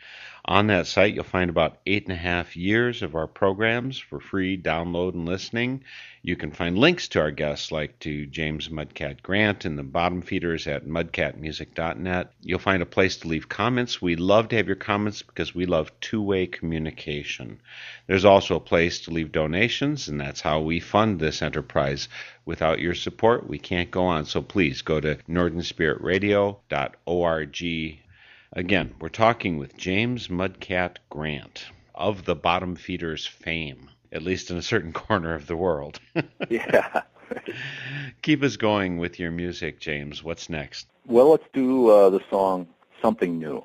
On 0.46 0.68
that 0.68 0.88
site, 0.88 1.14
you'll 1.14 1.24
find 1.24 1.52
about 1.52 1.78
eight 1.86 2.06
and 2.06 2.14
a 2.14 2.16
half 2.16 2.58
years 2.58 3.04
of 3.04 3.14
our 3.14 3.28
programs 3.28 4.00
for 4.00 4.20
free 4.20 4.58
download 4.58 5.14
and 5.14 5.28
listening. 5.28 5.84
You 6.24 6.36
can 6.36 6.50
find 6.50 6.80
links 6.80 7.08
to 7.10 7.20
our 7.20 7.30
guests, 7.30 7.72
like 7.72 8.00
to 8.00 8.26
James 8.26 8.68
Mudcat 8.68 9.22
Grant 9.22 9.66
and 9.66 9.78
the 9.78 9.84
Bottom 9.84 10.24
Feeders 10.24 10.66
at 10.66 10.88
mudcatmusic.net. 10.88 12.34
You'll 12.42 12.58
find 12.58 12.82
a 12.82 12.88
place 12.88 13.18
to 13.18 13.28
leave 13.28 13.50
comments. 13.50 14.02
We 14.02 14.16
love 14.16 14.48
to 14.48 14.56
have 14.56 14.66
your 14.66 14.76
comments 14.76 15.22
because 15.22 15.54
we 15.54 15.68
love 15.68 15.92
two 16.00 16.24
way 16.24 16.48
communication. 16.48 17.60
There's 18.08 18.26
also 18.26 18.56
a 18.56 18.60
place 18.60 19.02
to 19.02 19.12
leave 19.12 19.32
donations, 19.32 20.08
and 20.08 20.20
that's 20.20 20.42
how 20.42 20.62
we 20.62 20.80
fund 20.80 21.20
this 21.20 21.44
enterprise. 21.44 22.10
Without 22.46 22.80
your 22.80 22.96
support, 22.96 23.48
we 23.48 23.60
can't 23.60 23.92
go 23.92 24.06
on. 24.06 24.26
So 24.26 24.42
please 24.42 24.82
go 24.82 25.00
to 25.00 25.18
northernspiritradio.org 25.30 27.98
Again, 28.54 28.94
we're 29.00 29.08
talking 29.08 29.58
with 29.58 29.78
James 29.78 30.28
Mudcat 30.28 30.98
Grant 31.10 31.68
of 31.96 32.26
the 32.26 32.36
Bottom 32.36 32.76
Feeders 32.76 33.26
fame, 33.26 33.90
at 34.12 34.24
least 34.24 34.52
in 34.52 34.58
a 34.58 34.62
certain 34.62 34.92
corner 35.08 35.34
of 35.34 35.48
the 35.48 35.56
world. 35.56 36.02
yeah. 36.50 37.04
Keep 38.22 38.44
us 38.44 38.58
going 38.58 38.98
with 38.98 39.20
your 39.20 39.32
music, 39.32 39.80
James. 39.80 40.22
What's 40.22 40.50
next? 40.50 40.88
Well, 41.06 41.30
let's 41.30 41.48
do 41.54 41.88
uh, 41.88 42.10
the 42.10 42.20
song 42.30 42.68
Something 43.02 43.40
New. 43.40 43.64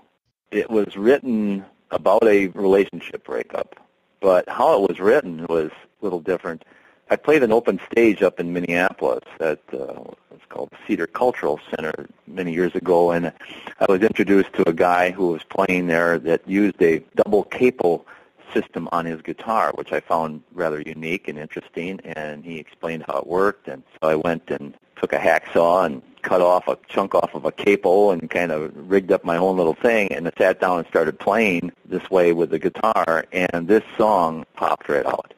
It 0.52 0.70
was 0.70 0.96
written 0.96 1.64
about 1.90 2.22
a 2.22 2.46
relationship 2.48 3.24
breakup, 3.24 3.80
but 4.20 4.48
how 4.48 4.80
it 4.84 4.88
was 4.88 5.00
written 5.00 5.46
was 5.48 5.72
a 6.00 6.04
little 6.04 6.20
different. 6.20 6.64
I 7.08 7.14
played 7.14 7.44
an 7.44 7.52
open 7.52 7.80
stage 7.90 8.22
up 8.22 8.40
in 8.40 8.52
Minneapolis 8.52 9.22
at 9.38 9.60
uh, 9.72 10.02
it's 10.32 10.44
called 10.48 10.70
Cedar 10.86 11.06
Cultural 11.06 11.60
Center 11.70 12.08
many 12.26 12.52
years 12.52 12.74
ago, 12.74 13.12
and 13.12 13.32
I 13.78 13.86
was 13.88 14.02
introduced 14.02 14.52
to 14.54 14.68
a 14.68 14.72
guy 14.72 15.12
who 15.12 15.28
was 15.28 15.44
playing 15.44 15.86
there 15.86 16.18
that 16.18 16.48
used 16.48 16.82
a 16.82 17.04
double 17.14 17.44
capo 17.44 18.04
system 18.52 18.88
on 18.90 19.06
his 19.06 19.22
guitar, 19.22 19.70
which 19.76 19.92
I 19.92 20.00
found 20.00 20.42
rather 20.52 20.80
unique 20.80 21.28
and 21.28 21.38
interesting. 21.38 22.00
And 22.00 22.44
he 22.44 22.58
explained 22.58 23.04
how 23.06 23.18
it 23.18 23.26
worked, 23.28 23.68
and 23.68 23.84
so 24.02 24.08
I 24.08 24.16
went 24.16 24.50
and 24.50 24.74
took 24.96 25.12
a 25.12 25.18
hacksaw 25.18 25.86
and 25.86 26.02
cut 26.22 26.40
off 26.40 26.66
a 26.66 26.76
chunk 26.88 27.14
off 27.14 27.34
of 27.34 27.44
a 27.44 27.52
capo 27.52 28.10
and 28.10 28.28
kind 28.28 28.50
of 28.50 28.72
rigged 28.90 29.12
up 29.12 29.24
my 29.24 29.36
own 29.36 29.56
little 29.56 29.74
thing 29.74 30.12
and 30.12 30.26
I 30.26 30.32
sat 30.36 30.58
down 30.58 30.80
and 30.80 30.88
started 30.88 31.20
playing 31.20 31.70
this 31.84 32.10
way 32.10 32.32
with 32.32 32.50
the 32.50 32.58
guitar 32.58 33.26
and 33.30 33.68
this 33.68 33.84
song 33.96 34.44
popped 34.54 34.88
right 34.88 35.06
out. 35.06 35.34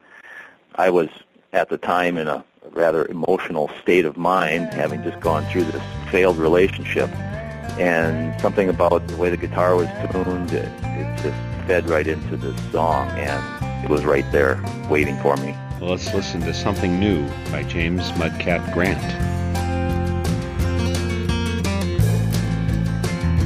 I 0.75 0.89
was 0.89 1.09
at 1.51 1.69
the 1.69 1.77
time 1.77 2.17
in 2.17 2.27
a 2.27 2.43
rather 2.71 3.05
emotional 3.07 3.69
state 3.81 4.05
of 4.05 4.17
mind, 4.17 4.73
having 4.73 5.01
just 5.03 5.19
gone 5.19 5.45
through 5.45 5.63
this 5.63 5.81
failed 6.11 6.37
relationship. 6.37 7.09
And 7.79 8.39
something 8.41 8.69
about 8.69 9.07
the 9.07 9.15
way 9.17 9.29
the 9.29 9.37
guitar 9.37 9.75
was 9.75 9.87
tuned, 10.11 10.51
it, 10.51 10.69
it 10.83 11.23
just 11.23 11.67
fed 11.67 11.89
right 11.89 12.07
into 12.07 12.37
this 12.37 12.71
song, 12.71 13.07
and 13.11 13.83
it 13.83 13.89
was 13.89 14.05
right 14.05 14.29
there 14.31 14.61
waiting 14.89 15.17
for 15.17 15.37
me. 15.37 15.55
Well, 15.79 15.91
let's 15.91 16.13
listen 16.13 16.41
to 16.41 16.53
Something 16.53 16.99
New 16.99 17.27
by 17.51 17.63
James 17.63 18.11
Mudcat 18.11 18.73
Grant. 18.73 19.01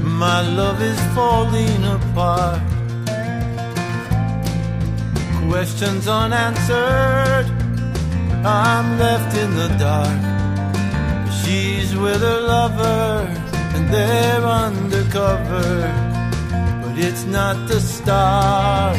My 0.04 0.42
love 0.42 0.82
is 0.82 1.00
falling 1.14 1.84
apart. 1.84 2.62
Questions 5.48 6.08
unanswered 6.08 7.63
I'm 8.46 9.00
left 9.00 9.38
in 9.38 9.56
the 9.56 9.70
dark. 9.80 10.22
She's 11.32 11.96
with 11.96 12.22
her 12.22 12.42
lover, 12.42 13.26
and 13.74 13.88
they're 13.88 14.42
undercover. 14.42 15.92
But 16.84 16.98
it's 16.98 17.24
not 17.24 17.68
the 17.70 17.80
start 17.80 18.98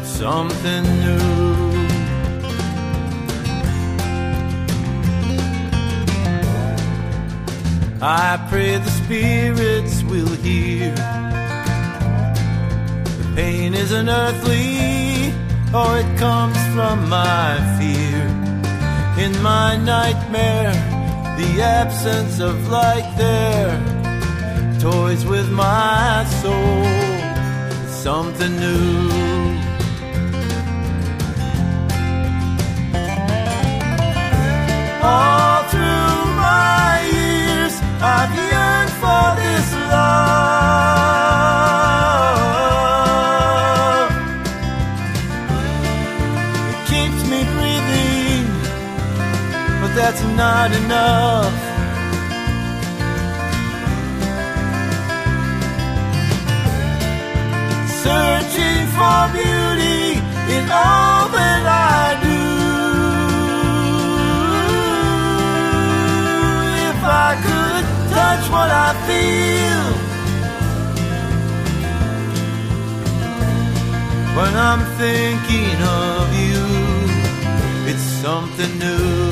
of 0.00 0.06
something 0.06 0.82
new. 0.82 1.52
I 8.02 8.44
pray 8.50 8.78
the 8.78 8.90
spirits 8.90 10.02
will 10.02 10.34
hear. 10.42 10.92
The 13.20 13.32
pain 13.36 13.74
isn't 13.74 14.08
earthly 14.08 15.32
or 15.74 15.98
it 15.98 16.18
comes 16.18 16.56
from 16.74 17.08
my 17.08 17.56
fear. 17.78 18.11
In 19.24 19.40
my 19.40 19.76
nightmare, 19.76 20.72
the 21.38 21.62
absence 21.62 22.40
of 22.40 22.68
light 22.68 23.08
there 23.16 23.92
toys 24.80 25.24
with 25.24 25.48
my 25.48 26.24
soul. 26.42 26.84
Something 27.86 28.54
new. 28.58 29.20
All 35.04 35.62
through 35.72 36.16
my 36.48 36.92
years, 37.16 37.74
I've 38.16 38.34
yearned 38.50 38.92
for 39.02 39.24
this 39.40 39.72
love. 39.92 40.22
That's 50.02 50.24
not 50.42 50.68
enough. 50.82 51.54
Searching 58.02 58.82
for 58.96 59.20
beauty 59.38 60.02
in 60.56 60.64
all 60.84 61.22
that 61.38 61.62
I 61.94 62.02
do. 62.26 62.42
If 66.90 66.98
I 67.26 67.30
could 67.46 67.84
touch 68.16 68.44
what 68.54 68.70
I 68.86 68.90
feel 69.08 69.84
when 74.36 74.52
I'm 74.68 74.82
thinking 75.02 75.78
of 76.04 76.24
you, 76.46 76.64
it's 77.90 78.06
something 78.24 78.72
new. 78.80 79.31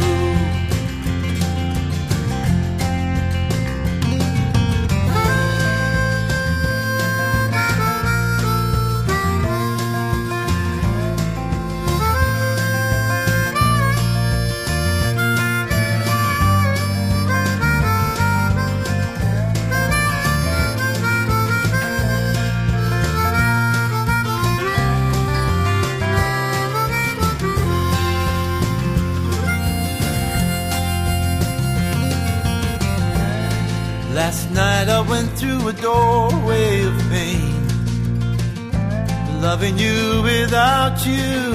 Loving 39.61 39.79
you 39.79 40.23
without 40.23 41.07
you, 41.07 41.53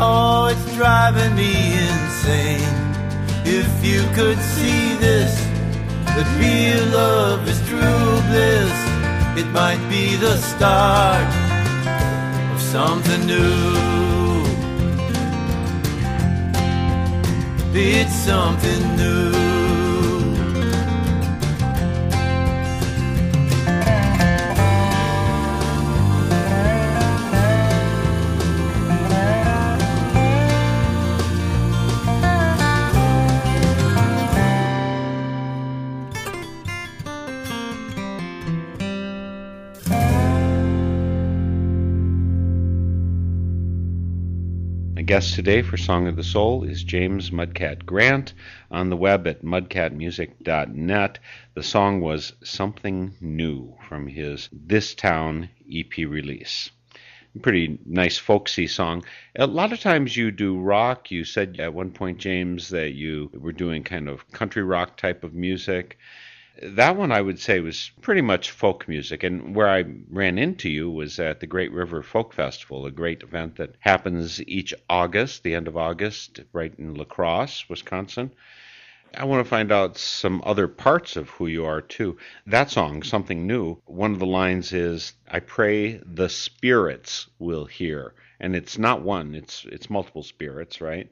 oh, 0.00 0.48
it's 0.50 0.74
driving 0.74 1.36
me 1.36 1.52
insane. 1.52 2.64
If 3.44 3.84
you 3.84 4.00
could 4.14 4.38
see 4.38 4.96
this, 4.96 5.38
that 6.06 6.28
real 6.40 6.86
love 6.96 7.46
is 7.46 7.60
true 7.68 8.22
bliss, 8.30 8.72
it 9.36 9.46
might 9.52 9.86
be 9.90 10.16
the 10.16 10.38
start 10.38 11.28
of 12.54 12.58
something 12.58 13.26
new. 13.26 13.76
It's 17.74 18.14
something 18.14 18.96
new. 18.96 19.41
Today 45.32 45.62
for 45.62 45.78
Song 45.78 46.08
of 46.08 46.16
the 46.16 46.22
Soul 46.22 46.62
is 46.62 46.84
James 46.84 47.30
Mudcat 47.30 47.86
Grant 47.86 48.34
on 48.70 48.90
the 48.90 48.96
web 48.98 49.26
at 49.26 49.42
mudcatmusic.net. 49.42 51.18
The 51.54 51.62
song 51.62 52.02
was 52.02 52.34
Something 52.44 53.14
New 53.18 53.74
from 53.88 54.08
his 54.08 54.50
This 54.52 54.94
Town 54.94 55.48
EP 55.74 55.96
release. 55.96 56.70
Pretty 57.40 57.78
nice 57.86 58.18
folksy 58.18 58.66
song. 58.66 59.04
A 59.34 59.46
lot 59.46 59.72
of 59.72 59.80
times 59.80 60.14
you 60.14 60.30
do 60.30 60.60
rock. 60.60 61.10
You 61.10 61.24
said 61.24 61.56
at 61.58 61.72
one 61.72 61.92
point, 61.92 62.18
James, 62.18 62.68
that 62.68 62.92
you 62.92 63.30
were 63.32 63.52
doing 63.52 63.84
kind 63.84 64.10
of 64.10 64.30
country 64.32 64.62
rock 64.62 64.98
type 64.98 65.24
of 65.24 65.32
music. 65.32 65.96
That 66.60 66.96
one 66.96 67.10
I 67.10 67.22
would 67.22 67.38
say 67.38 67.60
was 67.60 67.92
pretty 68.02 68.20
much 68.20 68.50
folk 68.50 68.86
music, 68.86 69.22
and 69.22 69.54
where 69.54 69.68
I 69.68 69.84
ran 70.10 70.36
into 70.36 70.68
you 70.68 70.90
was 70.90 71.18
at 71.18 71.40
the 71.40 71.46
Great 71.46 71.72
River 71.72 72.02
Folk 72.02 72.34
Festival, 72.34 72.84
a 72.84 72.90
great 72.90 73.22
event 73.22 73.56
that 73.56 73.76
happens 73.80 74.42
each 74.46 74.74
August, 74.90 75.44
the 75.44 75.54
end 75.54 75.66
of 75.66 75.78
August, 75.78 76.40
right 76.52 76.74
in 76.78 76.92
La 76.94 77.04
Crosse, 77.04 77.68
Wisconsin. 77.70 78.32
I 79.14 79.24
want 79.24 79.44
to 79.44 79.48
find 79.48 79.72
out 79.72 79.96
some 79.96 80.42
other 80.44 80.68
parts 80.68 81.16
of 81.16 81.30
who 81.30 81.46
you 81.46 81.64
are 81.64 81.80
too. 81.80 82.18
That 82.46 82.70
song, 82.70 83.02
Something 83.02 83.46
New, 83.46 83.80
one 83.86 84.12
of 84.12 84.18
the 84.18 84.26
lines 84.26 84.74
is, 84.74 85.14
I 85.28 85.40
pray 85.40 86.00
the 86.04 86.28
spirits 86.28 87.28
will 87.38 87.64
hear. 87.64 88.14
And 88.40 88.56
it's 88.56 88.76
not 88.76 89.02
one, 89.02 89.34
it's 89.34 89.64
it's 89.66 89.88
multiple 89.88 90.22
spirits, 90.22 90.80
right? 90.80 91.08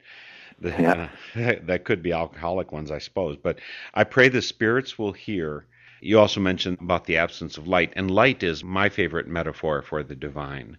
Yeah. 0.61 1.09
Uh, 1.35 1.55
that 1.65 1.85
could 1.85 2.03
be 2.03 2.13
alcoholic 2.13 2.73
ones, 2.73 2.91
I 2.91 2.99
suppose. 2.99 3.37
But 3.37 3.61
I 3.95 4.05
pray 4.05 4.29
the 4.29 4.43
spirits 4.43 4.99
will 4.99 5.13
hear. 5.13 5.67
You 6.01 6.19
also 6.19 6.41
mentioned 6.41 6.79
about 6.81 7.05
the 7.05 7.19
absence 7.19 7.59
of 7.59 7.69
light, 7.69 7.93
and 7.95 8.11
light 8.11 8.43
is 8.43 8.65
my 8.65 8.89
favorite 8.89 9.27
metaphor 9.27 9.83
for 9.83 10.03
the 10.03 10.17
divine. 10.17 10.79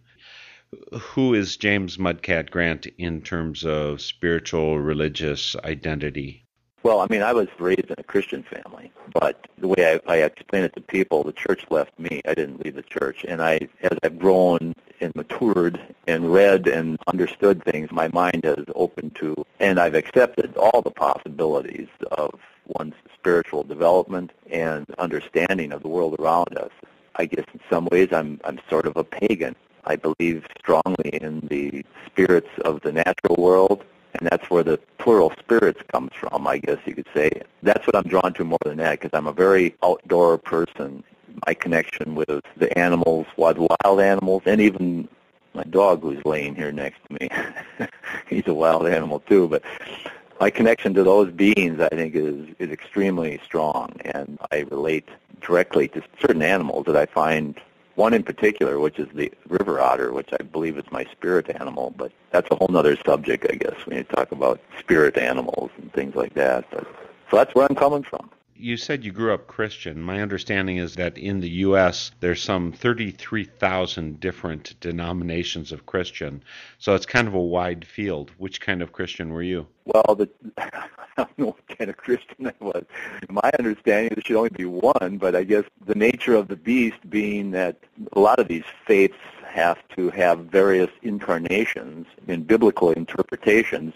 Who 1.00 1.34
is 1.34 1.58
James 1.58 1.98
Mudcat 1.98 2.50
Grant 2.50 2.88
in 2.98 3.22
terms 3.22 3.65
of 3.65 4.02
spiritual, 4.02 4.80
religious 4.80 5.56
identity? 5.58 6.46
Well, 6.84 7.02
I 7.02 7.08
mean, 7.10 7.22
I 7.22 7.34
was 7.34 7.48
raised 7.60 7.89
in 7.89 7.96
a 7.98 8.04
Christian 8.04 8.44
family, 8.44 8.91
but 9.13 9.48
the 9.60 9.67
way 9.67 10.00
I, 10.08 10.13
I 10.13 10.17
explain 10.24 10.63
it 10.63 10.74
to 10.74 10.82
people, 10.82 11.24
the 11.24 11.34
church 11.34 11.63
left 11.70 11.98
me. 12.00 12.22
I 12.26 12.34
didn't 12.34 12.63
leave 12.65 12.76
the 12.76 12.82
church, 12.82 13.24
and 13.28 13.41
I, 13.41 13.60
as 13.84 13.98
I've 14.02 14.17
grown 14.17 14.74
and 15.01 15.15
matured 15.15 15.79
and 16.07 16.31
read 16.31 16.67
and 16.67 16.97
understood 17.07 17.63
things, 17.63 17.91
my 17.91 18.07
mind 18.09 18.43
has 18.43 18.65
opened 18.75 19.15
to, 19.15 19.35
and 19.59 19.79
I've 19.79 19.95
accepted 19.95 20.55
all 20.57 20.81
the 20.81 20.91
possibilities 20.91 21.87
of 22.11 22.39
one's 22.67 22.95
spiritual 23.13 23.63
development 23.63 24.31
and 24.49 24.85
understanding 24.97 25.71
of 25.71 25.81
the 25.81 25.87
world 25.87 26.15
around 26.19 26.57
us. 26.57 26.71
I 27.15 27.25
guess 27.25 27.45
in 27.53 27.59
some 27.69 27.87
ways 27.91 28.09
I'm 28.11 28.39
I'm 28.43 28.59
sort 28.69 28.85
of 28.85 28.95
a 28.95 29.03
pagan. 29.03 29.55
I 29.85 29.95
believe 29.95 30.45
strongly 30.59 31.09
in 31.09 31.41
the 31.49 31.83
spirits 32.05 32.49
of 32.63 32.81
the 32.81 32.91
natural 32.91 33.35
world 33.37 33.83
and 34.13 34.27
that's 34.29 34.49
where 34.49 34.63
the 34.63 34.77
plural 34.97 35.31
spirits 35.39 35.81
comes 35.91 36.11
from, 36.13 36.47
I 36.47 36.57
guess 36.57 36.77
you 36.85 36.95
could 36.95 37.07
say. 37.13 37.29
That's 37.63 37.85
what 37.87 37.95
I'm 37.95 38.03
drawn 38.03 38.33
to 38.33 38.43
more 38.43 38.59
than 38.65 38.77
that, 38.77 38.99
because 38.99 39.17
I'm 39.17 39.27
a 39.27 39.33
very 39.33 39.75
outdoor 39.83 40.37
person. 40.37 41.03
My 41.48 41.54
connection 41.54 42.15
with 42.15 42.44
the 42.58 42.78
animals, 42.78 43.28
wild, 43.38 43.58
wild 43.58 44.02
animals, 44.02 44.44
and 44.46 44.62
even 44.62 45.08
my 45.54 45.63
dog 45.63 46.02
who's 46.02 46.24
laying 46.26 46.56
here 46.56 46.72
next 46.72 47.00
to 47.08 47.13
me. 47.20 47.30
He's 48.30 48.48
a 48.48 48.54
wild 48.54 48.88
animal 48.88 49.20
too, 49.22 49.48
but 49.48 49.63
my 50.39 50.50
connection 50.50 50.94
to 50.96 51.04
those 51.04 51.32
beings, 51.32 51.80
I 51.80 51.89
think, 51.89 52.15
is 52.15 52.48
is 52.60 52.72
extremely 52.72 53.39
strong, 53.44 53.94
and 54.06 54.39
I 54.52 54.65
relate 54.72 55.08
directly 55.41 55.88
to 55.89 56.02
certain 56.20 56.41
animals 56.41 56.86
that 56.86 56.96
I 56.96 57.06
find 57.06 57.60
one 57.96 58.13
in 58.13 58.24
particular, 58.24 58.80
which 58.80 58.98
is 59.00 59.08
the 59.13 59.32
river 59.48 59.80
otter, 59.80 60.13
which 60.13 60.30
I 60.39 60.44
believe 60.44 60.78
is 60.78 60.86
my 60.91 61.06
spirit 61.12 61.50
animal, 61.60 61.94
but 61.98 62.12
that's 62.32 62.48
a 62.50 62.56
whole 62.56 62.76
other 62.76 62.98
subject, 63.06 63.46
I 63.50 63.56
guess, 63.56 63.86
when 63.86 63.98
you 63.98 64.04
talk 64.04 64.32
about 64.32 64.62
spirit 64.80 65.17
animals 65.17 65.72
and 65.78 65.91
things 65.94 66.15
like 66.15 66.34
that. 66.36 66.65
But, 66.72 66.88
so 67.30 67.38
that's 67.38 67.54
where 67.54 67.67
I'm 67.70 67.76
coming 67.76 68.04
from. 68.04 68.30
You 68.62 68.78
said 68.78 69.04
you 69.04 69.12
grew 69.12 69.34
up 69.34 69.47
Christian. 69.47 70.04
My 70.04 70.21
understanding 70.21 70.78
is 70.78 70.93
that 70.95 71.17
in 71.17 71.39
the 71.39 71.50
U.S. 71.65 72.12
there's 72.19 72.43
some 72.43 72.71
33,000 72.71 74.19
different 74.19 74.80
denominations 74.80 75.71
of 75.71 75.88
Christian, 75.88 76.43
so 76.78 76.93
it's 76.93 77.08
kind 77.08 77.28
of 77.28 77.34
a 77.34 77.41
wide 77.41 77.84
field. 77.84 78.30
Which 78.38 78.62
kind 78.62 78.84
of 78.84 78.91
Christian 78.91 79.34
were 79.34 79.41
you? 79.41 79.65
Well, 79.86 80.15
the, 80.15 80.30
I 80.60 80.88
don't 81.17 81.39
know 81.39 81.45
what 81.47 81.78
kind 81.80 81.89
of 81.89 81.97
Christian 81.97 82.45
I 82.45 82.54
was. 82.60 82.86
My 83.30 83.52
understanding, 83.58 84.12
is 84.12 84.15
there 84.17 84.24
should 84.26 84.38
only 84.38 84.50
be 84.50 84.65
one, 84.65 85.17
but 85.17 85.36
I 85.36 85.43
guess 85.43 85.63
the 85.88 85.95
nature 85.95 86.36
of 86.36 86.47
the 86.47 86.56
beast 86.56 87.00
being 87.10 87.50
that 87.52 87.78
a 88.13 88.19
lot 88.19 88.38
of 88.38 88.47
these 88.47 88.65
faiths 88.86 89.17
have 89.43 89.80
to 89.95 90.12
have 90.12 90.45
various 90.45 90.91
incarnations 91.02 92.06
in 92.28 92.43
biblical 92.43 92.91
interpretations. 92.91 93.95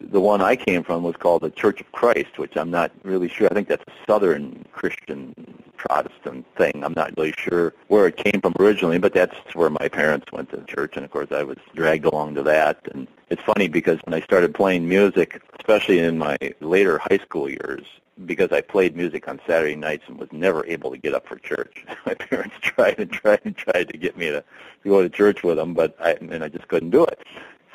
The 0.00 0.20
one 0.20 0.40
I 0.40 0.56
came 0.56 0.82
from 0.82 1.02
was 1.02 1.16
called 1.16 1.42
the 1.42 1.50
Church 1.50 1.80
of 1.80 1.92
Christ, 1.92 2.38
which 2.38 2.56
I'm 2.56 2.70
not 2.70 2.90
really 3.02 3.28
sure. 3.28 3.48
I 3.50 3.54
think 3.54 3.68
that's 3.68 3.84
a 3.86 4.10
Southern 4.10 4.64
Christian 4.72 5.34
Protestant 5.76 6.46
thing. 6.56 6.82
I'm 6.82 6.94
not 6.94 7.16
really 7.16 7.34
sure 7.36 7.74
where 7.88 8.06
it 8.06 8.16
came 8.16 8.40
from 8.40 8.54
originally, 8.58 8.98
but 8.98 9.12
that's 9.12 9.36
where 9.54 9.70
my 9.70 9.88
parents 9.88 10.32
went 10.32 10.50
to 10.50 10.62
church, 10.64 10.96
and 10.96 11.04
of 11.04 11.10
course 11.10 11.28
I 11.30 11.42
was 11.42 11.58
dragged 11.74 12.06
along 12.06 12.34
to 12.36 12.42
that. 12.44 12.80
And 12.92 13.08
it's 13.28 13.42
funny 13.42 13.68
because 13.68 13.98
when 14.04 14.14
I 14.14 14.20
started 14.22 14.54
playing 14.54 14.88
music, 14.88 15.42
especially 15.58 15.98
in 15.98 16.18
my 16.18 16.36
later 16.60 16.98
high 16.98 17.18
school 17.18 17.48
years, 17.48 17.84
because 18.26 18.52
I 18.52 18.60
played 18.60 18.96
music 18.96 19.28
on 19.28 19.40
Saturday 19.46 19.76
nights 19.76 20.04
and 20.06 20.18
was 20.18 20.28
never 20.32 20.66
able 20.66 20.90
to 20.90 20.98
get 20.98 21.14
up 21.14 21.26
for 21.26 21.36
church. 21.36 21.84
My 22.06 22.14
parents 22.14 22.56
tried 22.60 22.98
and 22.98 23.10
tried 23.10 23.40
and 23.44 23.56
tried 23.56 23.88
to 23.88 23.98
get 23.98 24.16
me 24.16 24.26
to 24.26 24.44
go 24.84 25.02
to 25.02 25.08
church 25.08 25.42
with 25.42 25.56
them, 25.56 25.74
but 25.74 25.96
I 26.00 26.12
and 26.12 26.42
I 26.44 26.48
just 26.48 26.68
couldn't 26.68 26.90
do 26.90 27.04
it. 27.04 27.22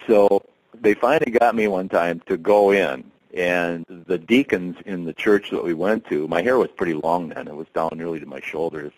So 0.08 0.44
they 0.82 0.94
finally 0.94 1.32
got 1.32 1.56
me 1.56 1.68
one 1.68 1.90
time 1.90 2.22
to 2.28 2.38
go 2.38 2.72
in 2.72 3.12
and 3.36 3.86
the 4.08 4.18
deacons 4.18 4.78
in 4.86 5.04
the 5.04 5.14
church 5.14 5.52
that 5.52 5.64
we 5.64 5.74
went 5.74 6.06
to, 6.08 6.28
my 6.28 6.42
hair 6.42 6.58
was 6.58 6.70
pretty 6.76 6.94
long 6.94 7.30
then. 7.30 7.48
It 7.48 7.56
was 7.56 7.68
down 7.74 7.92
nearly 7.96 8.20
to 8.22 8.26
my 8.26 8.40
shoulders. 8.40 8.94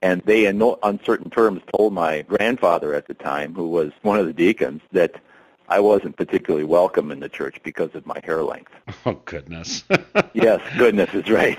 And 0.00 0.22
they, 0.22 0.46
in 0.46 0.58
no 0.58 0.78
uncertain 0.82 1.28
terms, 1.28 1.60
told 1.76 1.92
my 1.92 2.22
grandfather 2.22 2.94
at 2.94 3.06
the 3.08 3.14
time, 3.14 3.52
who 3.52 3.68
was 3.68 3.90
one 4.02 4.18
of 4.18 4.26
the 4.26 4.32
deacons, 4.32 4.80
that 4.92 5.20
I 5.68 5.80
wasn't 5.80 6.16
particularly 6.16 6.64
welcome 6.64 7.10
in 7.10 7.20
the 7.20 7.28
church 7.28 7.60
because 7.64 7.90
of 7.94 8.06
my 8.06 8.20
hair 8.24 8.42
length. 8.42 8.72
Oh, 9.06 9.20
goodness. 9.24 9.84
yes, 10.34 10.60
goodness 10.76 11.12
is 11.14 11.28
right. 11.30 11.58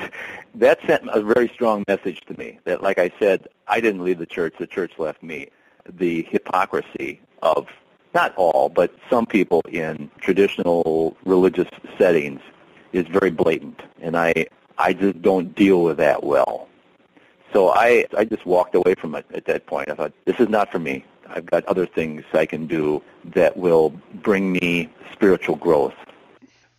That 0.55 0.79
sent 0.85 1.03
a 1.11 1.21
very 1.21 1.49
strong 1.49 1.83
message 1.87 2.21
to 2.27 2.37
me 2.37 2.59
that, 2.65 2.83
like 2.83 2.99
I 2.99 3.11
said, 3.19 3.47
I 3.67 3.81
didn't 3.81 4.03
leave 4.03 4.19
the 4.19 4.25
church, 4.25 4.53
the 4.59 4.67
church 4.67 4.93
left 4.97 5.23
me. 5.23 5.47
The 5.89 6.23
hypocrisy 6.29 7.19
of 7.41 7.67
not 8.13 8.33
all, 8.35 8.69
but 8.69 8.93
some 9.09 9.25
people 9.25 9.61
in 9.69 10.09
traditional 10.19 11.15
religious 11.25 11.69
settings 11.97 12.41
is 12.93 13.07
very 13.07 13.31
blatant, 13.31 13.81
and 14.01 14.17
I, 14.17 14.47
I 14.77 14.93
just 14.93 15.21
don't 15.21 15.55
deal 15.55 15.83
with 15.83 15.97
that 15.97 16.23
well. 16.23 16.67
So 17.53 17.69
I, 17.69 18.05
I 18.17 18.25
just 18.25 18.45
walked 18.45 18.75
away 18.75 18.95
from 18.95 19.15
it 19.15 19.25
at 19.33 19.45
that 19.45 19.65
point. 19.65 19.89
I 19.89 19.95
thought, 19.95 20.13
this 20.25 20.39
is 20.39 20.49
not 20.49 20.71
for 20.71 20.79
me. 20.79 21.05
I've 21.27 21.45
got 21.45 21.65
other 21.65 21.85
things 21.85 22.23
I 22.33 22.45
can 22.45 22.67
do 22.67 23.01
that 23.33 23.55
will 23.55 23.91
bring 24.15 24.51
me 24.51 24.89
spiritual 25.13 25.55
growth. 25.55 25.93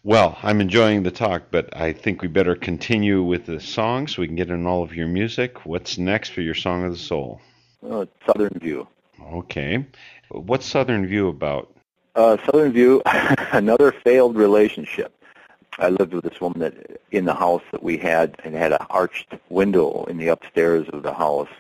Well, 0.05 0.37
I'm 0.43 0.61
enjoying 0.61 1.05
the 1.05 1.11
talk, 1.11 1.45
but 1.51 1.75
I 1.77 1.93
think 1.93 2.23
we 2.23 2.29
better 2.29 2.57
continue 2.57 3.23
with 3.23 3.47
the 3.47 3.61
song 3.61 4.09
so 4.09 4.21
we 4.21 4.27
can 4.27 4.37
get 4.37 4.51
in 4.51 4.67
all 4.67 4.83
of 4.83 4.95
your 4.95 5.07
music. 5.07 5.65
What's 5.65 5.97
next 5.97 6.31
for 6.31 6.41
your 6.41 6.55
Song 6.55 6.85
of 6.85 6.93
the 6.93 6.99
Soul? 6.99 7.41
Uh, 7.89 8.07
Southern 8.27 8.59
View. 8.59 8.89
Okay. 9.33 9.87
What's 10.33 10.65
Southern 10.65 11.07
View 11.07 11.29
about? 11.29 11.71
Uh, 12.15 12.39
Southern 12.47 12.73
View, 12.73 13.03
another 13.53 13.93
failed 13.93 14.35
relationship. 14.35 15.15
I 15.79 15.91
lived 15.91 16.15
with 16.15 16.25
this 16.25 16.41
woman 16.41 16.61
that 16.61 17.01
in 17.11 17.27
the 17.27 17.35
house 17.35 17.63
that 17.71 17.83
we 17.83 17.99
had 17.99 18.37
and 18.43 18.55
had 18.55 18.73
an 18.73 18.87
arched 18.89 19.35
window 19.51 20.05
in 20.05 20.17
the 20.17 20.29
upstairs 20.29 20.89
of 20.91 21.03
the 21.03 21.13
house, 21.13 21.51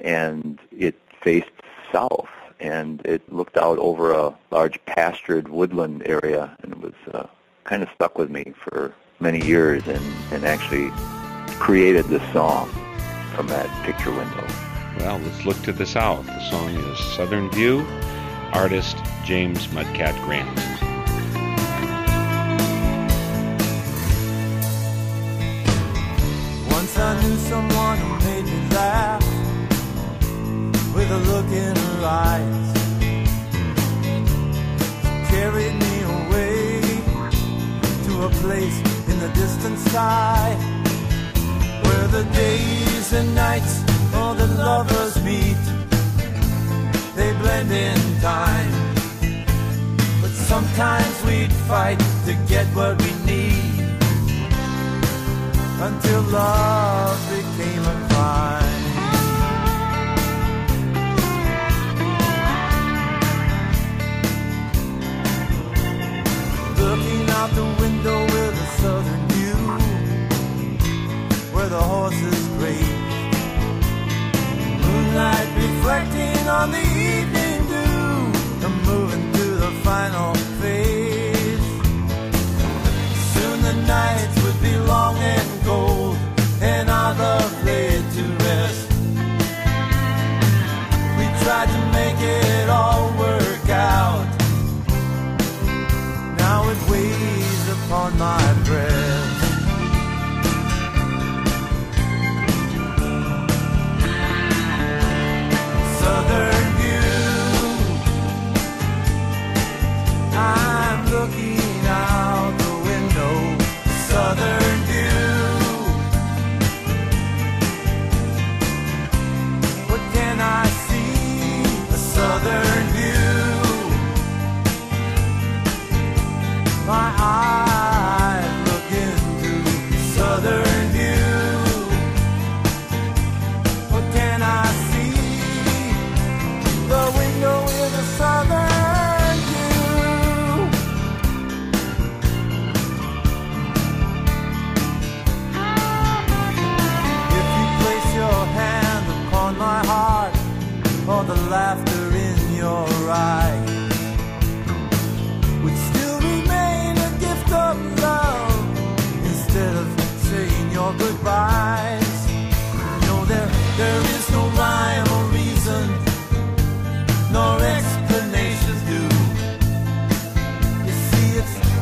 and 0.00 0.58
it 0.76 0.96
faced 1.22 1.50
south, 1.92 2.28
and 2.58 3.00
it 3.04 3.32
looked 3.32 3.56
out 3.56 3.78
over 3.78 4.12
a 4.12 4.36
large 4.50 4.84
pastured 4.84 5.48
woodland 5.48 6.02
area, 6.06 6.56
and 6.62 6.72
it 6.72 6.80
was 6.80 6.94
uh, 7.12 7.26
kind 7.64 7.84
of 7.84 7.88
stuck 7.94 8.18
with 8.18 8.30
me 8.30 8.52
for 8.56 8.94
many 9.20 9.44
years, 9.44 9.86
and 9.86 10.02
and 10.32 10.44
actually 10.44 10.90
created 11.60 12.04
this 12.06 12.32
song 12.32 12.68
from 13.34 13.46
that 13.48 13.68
picture 13.84 14.10
window. 14.10 14.67
Well, 14.98 15.18
let's 15.18 15.44
look 15.44 15.62
to 15.62 15.72
the 15.72 15.86
south. 15.86 16.26
The 16.26 16.50
song 16.50 16.70
is 16.70 16.98
Southern 17.14 17.50
View, 17.50 17.86
artist 18.52 18.96
James 19.24 19.68
Mudcat 19.68 20.14
Grant. 20.24 20.48
Once 26.72 26.98
I 26.98 27.22
knew 27.22 27.36
someone 27.36 27.98
who 27.98 28.18
made 28.26 28.44
me 28.44 28.68
laugh 28.74 29.22
with 30.94 31.10
a 31.10 31.18
look 31.30 31.46
in 31.46 31.76
her 31.76 32.04
eyes. 32.04 32.68
Carried 35.28 35.74
me 35.74 36.02
away 36.02 36.80
to 38.06 38.22
a 38.24 38.30
place 38.42 38.78
in 39.08 39.20
the 39.20 39.30
distant 39.34 39.78
sky 39.78 40.56
where 41.84 42.08
the 42.08 42.24
days 42.32 43.12
and 43.12 43.32
nights 43.34 43.84
all 44.18 44.34
the 44.34 44.46
lovers 44.46 45.14
meet. 45.22 45.62
They 47.16 47.30
blend 47.40 47.70
in 47.72 48.00
time. 48.20 48.72
But 50.20 50.32
sometimes 50.50 51.14
we'd 51.26 51.52
fight 51.70 52.00
to 52.26 52.32
get 52.52 52.66
what 52.78 52.94
we 53.02 53.12
need 53.32 53.78
until 55.86 56.22
love 56.40 57.18
became 57.36 57.84
a 57.94 57.96
crime. 58.08 58.84
Looking 66.82 67.24
out 67.38 67.50
the 67.60 67.68
window 67.82 68.18
with 68.34 68.67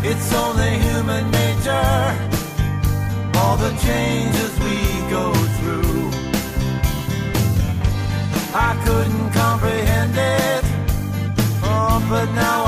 it's 0.08 0.32
only 0.34 0.72
human 0.88 1.24
nature, 1.30 2.02
all 3.40 3.56
the 3.56 3.72
changes 3.86 4.52
we 4.64 4.76
go 5.10 5.24
through. 5.56 6.10
I 8.54 8.70
couldn't 8.84 9.30
comprehend 9.32 10.14
it, 10.16 10.64
oh, 11.64 12.06
but 12.08 12.26
now 12.34 12.65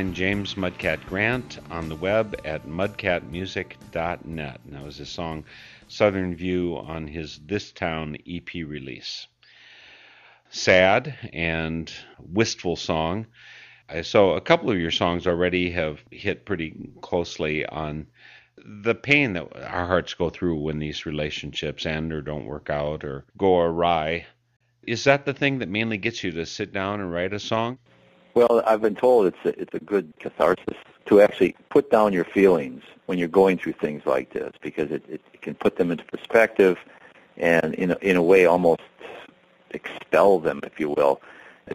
find 0.00 0.14
James 0.14 0.54
Mudcat 0.54 1.04
Grant 1.04 1.58
on 1.70 1.90
the 1.90 1.94
web 1.94 2.34
at 2.46 2.66
mudcatmusic.net. 2.66 4.24
And 4.64 4.72
that 4.72 4.82
was 4.82 4.96
his 4.96 5.10
song 5.10 5.44
Southern 5.88 6.34
View 6.34 6.78
on 6.78 7.06
his 7.06 7.38
This 7.44 7.70
Town 7.70 8.16
EP 8.26 8.48
release. 8.54 9.26
Sad 10.48 11.14
and 11.34 11.92
wistful 12.18 12.76
song. 12.76 13.26
So, 14.00 14.30
a 14.30 14.40
couple 14.40 14.70
of 14.70 14.78
your 14.78 14.90
songs 14.90 15.26
already 15.26 15.70
have 15.72 16.02
hit 16.10 16.46
pretty 16.46 16.92
closely 17.02 17.66
on 17.66 18.06
the 18.56 18.94
pain 18.94 19.34
that 19.34 19.54
our 19.54 19.86
hearts 19.86 20.14
go 20.14 20.30
through 20.30 20.60
when 20.60 20.78
these 20.78 21.04
relationships 21.04 21.84
end 21.84 22.10
or 22.14 22.22
don't 22.22 22.46
work 22.46 22.70
out 22.70 23.04
or 23.04 23.26
go 23.36 23.60
awry. 23.60 24.24
Is 24.86 25.04
that 25.04 25.26
the 25.26 25.34
thing 25.34 25.58
that 25.58 25.68
mainly 25.68 25.98
gets 25.98 26.24
you 26.24 26.30
to 26.30 26.46
sit 26.46 26.72
down 26.72 27.00
and 27.00 27.12
write 27.12 27.34
a 27.34 27.38
song? 27.38 27.78
Well, 28.34 28.62
I've 28.66 28.80
been 28.80 28.94
told 28.94 29.26
it's 29.26 29.44
a, 29.44 29.60
it's 29.60 29.74
a 29.74 29.80
good 29.80 30.12
catharsis 30.20 30.76
to 31.06 31.20
actually 31.20 31.56
put 31.68 31.90
down 31.90 32.12
your 32.12 32.24
feelings 32.24 32.82
when 33.06 33.18
you're 33.18 33.28
going 33.28 33.58
through 33.58 33.72
things 33.72 34.06
like 34.06 34.32
this 34.32 34.52
because 34.60 34.90
it, 34.90 35.04
it, 35.08 35.20
can 35.42 35.54
put 35.54 35.76
them 35.76 35.90
into 35.90 36.04
perspective 36.04 36.78
and 37.38 37.74
in 37.74 37.92
a, 37.92 37.96
in 38.02 38.16
a 38.16 38.22
way 38.22 38.44
almost 38.44 38.82
expel 39.70 40.38
them, 40.38 40.60
if 40.64 40.78
you 40.78 40.90
will. 40.90 41.20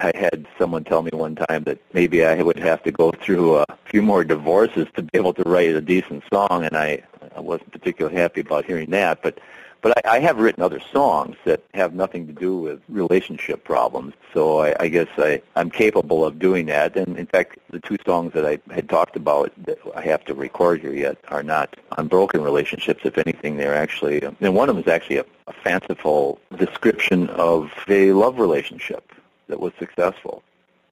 I 0.02 0.12
had 0.16 0.46
someone 0.58 0.84
tell 0.84 1.02
me 1.02 1.12
one 1.14 1.36
time 1.36 1.64
that 1.64 1.80
maybe 1.94 2.26
I 2.26 2.42
would 2.42 2.60
have 2.60 2.84
to 2.84 2.92
go 2.92 3.12
through 3.12 3.58
a 3.58 3.66
few 3.86 4.02
more 4.02 4.24
divorces 4.24 4.88
to 4.96 5.04
be 5.04 5.10
able 5.14 5.34
to 5.34 5.44
write 5.44 5.70
a 5.70 5.82
decent 5.82 6.24
song, 6.32 6.66
and 6.66 6.76
I, 6.76 7.04
I 7.36 7.40
wasn't 7.40 7.72
particularly 7.72 8.18
happy 8.18 8.42
about 8.42 8.66
hearing 8.66 8.90
that. 8.92 9.22
But 9.22 9.40
but 9.86 10.04
I, 10.04 10.16
I 10.16 10.20
have 10.22 10.40
written 10.40 10.64
other 10.64 10.80
songs 10.80 11.36
that 11.46 11.64
have 11.76 11.94
nothing 11.94 12.26
to 12.26 12.34
do 12.34 12.58
with 12.58 12.82
relationship 12.90 13.64
problems. 13.64 14.16
So 14.34 14.58
I, 14.58 14.76
I 14.80 14.88
guess 14.88 15.08
I, 15.16 15.44
I'm 15.56 15.70
capable 15.70 16.26
of 16.26 16.40
doing 16.40 16.66
that. 16.66 16.96
And 16.96 17.20
in 17.20 17.28
fact, 17.28 17.60
the 17.70 17.80
two 17.80 17.98
songs 18.04 18.34
that 18.34 18.48
I 18.48 18.58
had 18.74 18.90
talked 18.90 19.16
about 19.16 19.52
that 19.68 19.78
I 19.96 20.02
have 20.02 20.26
to 20.26 20.34
record 20.34 20.82
here 20.82 20.92
yet 20.92 21.20
are 21.28 21.44
not 21.44 21.76
on 22.00 22.08
broken 22.08 22.42
relationships. 22.42 23.02
If 23.06 23.20
anything, 23.20 23.58
they're 23.58 23.76
actually, 23.76 24.24
um, 24.24 24.36
and 24.42 24.56
one 24.56 24.70
of 24.70 24.76
them 24.76 24.84
is 24.84 24.90
actually 24.90 25.18
a, 25.18 25.26
a 25.46 25.54
fanciful 25.54 26.40
description 26.58 27.30
of 27.30 27.72
a 27.88 28.12
love 28.14 28.40
relationship 28.40 29.14
that 29.50 29.60
was 29.60 29.72
successful, 29.78 30.42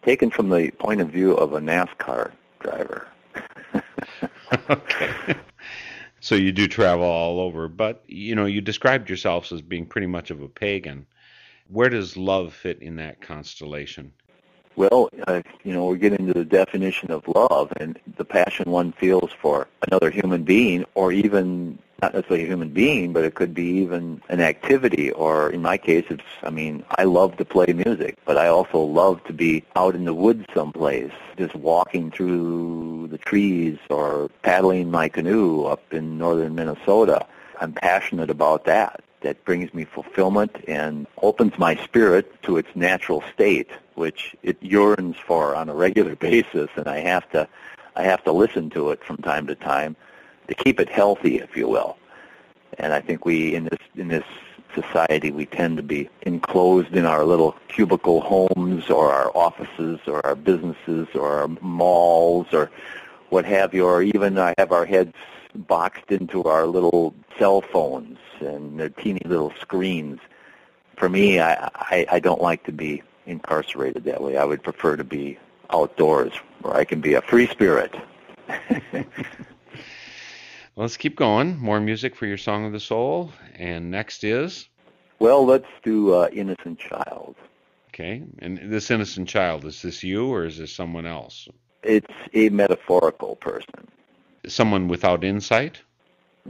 taken 0.04 0.30
from 0.30 0.50
the 0.50 0.70
point 0.70 1.02
of 1.02 1.10
view 1.10 1.34
of 1.34 1.54
a 1.54 1.60
NASCAR 1.60 2.32
driver. 2.60 3.08
okay. 4.70 5.36
So 6.24 6.36
you 6.36 6.54
do 6.54 6.70
travel 6.70 7.04
all 7.04 7.42
over, 7.42 7.68
but 7.68 8.02
you 8.08 8.34
know, 8.34 8.46
you 8.46 8.62
described 8.62 9.10
yourselves 9.10 9.52
as 9.52 9.62
being 9.62 9.86
pretty 9.86 10.08
much 10.08 10.32
of 10.32 10.42
a 10.42 10.48
pagan. 10.48 11.06
Where 11.68 11.90
does 11.90 12.16
love 12.16 12.54
fit 12.54 12.82
in 12.82 12.96
that 12.96 13.20
constellation? 13.20 14.14
Well, 14.76 15.10
uh, 15.28 15.42
you 15.64 15.74
know, 15.74 15.86
we 15.86 15.98
get 15.98 16.14
into 16.14 16.34
the 16.34 16.46
definition 16.46 17.12
of 17.12 17.28
love 17.28 17.72
and 17.78 18.00
the 18.18 18.26
passion 18.26 18.72
one 18.72 18.92
feels 18.94 19.32
for 19.32 19.68
another 19.88 20.10
human 20.10 20.44
being 20.44 20.86
or 20.96 21.12
even 21.12 21.78
not 22.02 22.14
necessarily 22.14 22.44
a 22.44 22.48
human 22.48 22.70
being, 22.70 23.14
but 23.14 23.24
it 23.24 23.36
could 23.36 23.54
be 23.54 23.68
even 23.82 24.22
an 24.30 24.42
activity. 24.42 25.12
Or 25.12 25.52
in 25.52 25.62
my 25.62 25.78
case, 25.78 26.06
it's, 26.10 26.24
I 26.42 26.50
mean, 26.50 26.84
I 26.98 27.04
love 27.04 27.38
to 27.38 27.46
play 27.46 27.68
music, 27.68 28.18
but 28.26 28.38
I 28.38 28.48
also 28.48 28.80
love 28.80 29.24
to 29.26 29.34
be 29.34 29.64
out 29.76 29.96
in 29.96 30.06
the 30.06 30.14
woods 30.14 30.46
someplace, 30.54 31.14
just 31.38 31.56
walking 31.56 32.12
through 32.12 33.08
the 33.12 33.20
trees 33.20 33.78
or 33.90 34.30
paddling 34.42 34.92
my 34.92 35.08
canoe 35.08 35.64
up 35.64 35.94
in 35.94 36.18
northern 36.18 36.56
Minnesota. 36.56 37.26
I'm 37.62 37.74
passionate 37.74 38.30
about 38.30 38.66
that. 38.66 39.02
That 39.22 39.46
brings 39.46 39.74
me 39.74 39.86
fulfillment 39.86 40.58
and 40.68 41.08
opens 41.22 41.58
my 41.58 41.76
spirit 41.78 42.42
to 42.44 42.58
its 42.58 42.68
natural 42.76 43.24
state, 43.34 43.70
which 43.96 44.36
it 44.44 44.58
yearns 44.62 45.16
for 45.18 45.56
on 45.56 45.70
a 45.70 45.74
regular 45.74 46.16
basis, 46.30 46.70
and 46.76 46.88
I 46.88 47.00
have 47.00 47.30
to, 47.32 47.48
I 47.96 48.04
have 48.04 48.24
to 48.24 48.32
listen 48.32 48.70
to 48.72 48.92
it 48.92 49.04
from 49.04 49.18
time 49.18 49.48
to 49.48 49.56
time 49.56 49.96
to 50.48 50.56
keep 50.56 50.80
it 50.80 50.90
healthy, 50.90 51.40
if 51.40 51.56
you 51.56 51.68
will. 51.68 51.98
And 52.80 52.94
I 52.94 53.02
think 53.02 53.26
we 53.26 53.56
in 53.56 53.66
this 53.66 53.80
in 53.96 54.08
this 54.08 54.26
society 54.74 55.32
we 55.32 55.46
tend 55.46 55.78
to 55.78 55.84
be 55.84 56.10
enclosed 56.24 56.94
in 56.94 57.06
our 57.06 57.24
little 57.24 57.56
cubicle 57.68 58.22
homes 58.22 58.90
or 58.90 59.12
our 59.12 59.32
offices 59.36 60.00
or 60.08 60.26
our 60.26 60.36
businesses 60.36 61.08
or 61.14 61.42
our 61.42 61.48
malls 61.62 62.48
or 62.52 62.72
what 63.30 63.46
have 63.46 63.74
you, 63.74 63.86
or 63.86 64.04
even 64.04 64.38
I 64.38 64.54
have 64.58 64.72
our 64.72 64.86
heads 64.86 65.16
boxed 65.56 66.12
into 66.12 66.44
our 66.44 66.68
little 66.68 67.14
cell 67.38 67.62
phones 67.62 68.20
and 68.40 68.80
their 68.80 68.90
teeny 68.90 69.22
little 69.26 69.54
screens. 69.60 70.20
For 70.98 71.10
me, 71.10 71.40
I, 71.40 71.70
I, 71.74 72.06
I 72.12 72.20
don't 72.20 72.42
like 72.42 72.64
to 72.66 72.72
be 72.72 73.02
incarcerated 73.26 74.04
that 74.06 74.22
way. 74.22 74.38
I 74.38 74.46
would 74.46 74.64
prefer 74.64 74.96
to 74.96 75.04
be 75.04 75.38
outdoors 75.70 76.34
where 76.62 76.76
I 76.76 76.84
can 76.84 77.02
be 77.02 77.14
a 77.14 77.22
free 77.22 77.48
spirit. 77.48 77.94
Let's 80.76 80.98
keep 80.98 81.16
going. 81.16 81.58
More 81.60 81.80
music 81.80 82.16
for 82.16 82.26
your 82.26 82.38
Song 82.38 82.66
of 82.66 82.72
the 82.72 82.80
Soul. 82.80 83.32
And 83.56 83.92
next 83.92 84.24
is? 84.24 84.68
Well, 85.20 85.46
let's 85.46 85.68
do 85.84 86.14
uh, 86.14 86.30
Innocent 86.34 86.80
Child. 86.80 87.36
Okay. 87.90 88.24
And 88.40 88.60
this 88.72 88.90
innocent 88.90 89.28
child, 89.28 89.66
is 89.66 89.84
this 89.84 90.04
you 90.04 90.26
or 90.34 90.46
is 90.46 90.58
this 90.58 90.74
someone 90.74 91.06
else? 91.06 91.48
It's 91.84 92.08
a 92.34 92.50
metaphorical 92.50 93.36
person. 93.36 93.88
Someone 94.48 94.88
without 94.88 95.24
insight? 95.24 95.80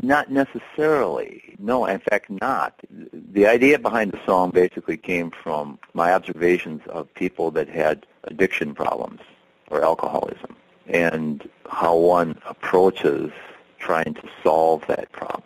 Not 0.02 0.32
necessarily. 0.32 1.56
No, 1.60 1.86
in 1.86 2.00
fact, 2.00 2.30
not. 2.30 2.82
The 2.90 3.46
idea 3.46 3.78
behind 3.78 4.12
the 4.12 4.20
song 4.26 4.50
basically 4.50 4.98
came 4.98 5.32
from 5.32 5.78
my 5.94 6.14
observations 6.14 6.82
of 6.88 7.14
people 7.14 7.52
that 7.52 7.70
had 7.70 8.06
addiction 8.24 8.74
problems 8.74 9.22
or 9.70 9.84
alcoholism 9.84 10.56
and 10.88 11.48
how 11.70 11.96
one 11.96 12.40
approaches 12.48 13.32
trying 13.78 14.14
to 14.16 14.30
solve 14.42 14.86
that 14.88 15.12
problem. 15.12 15.44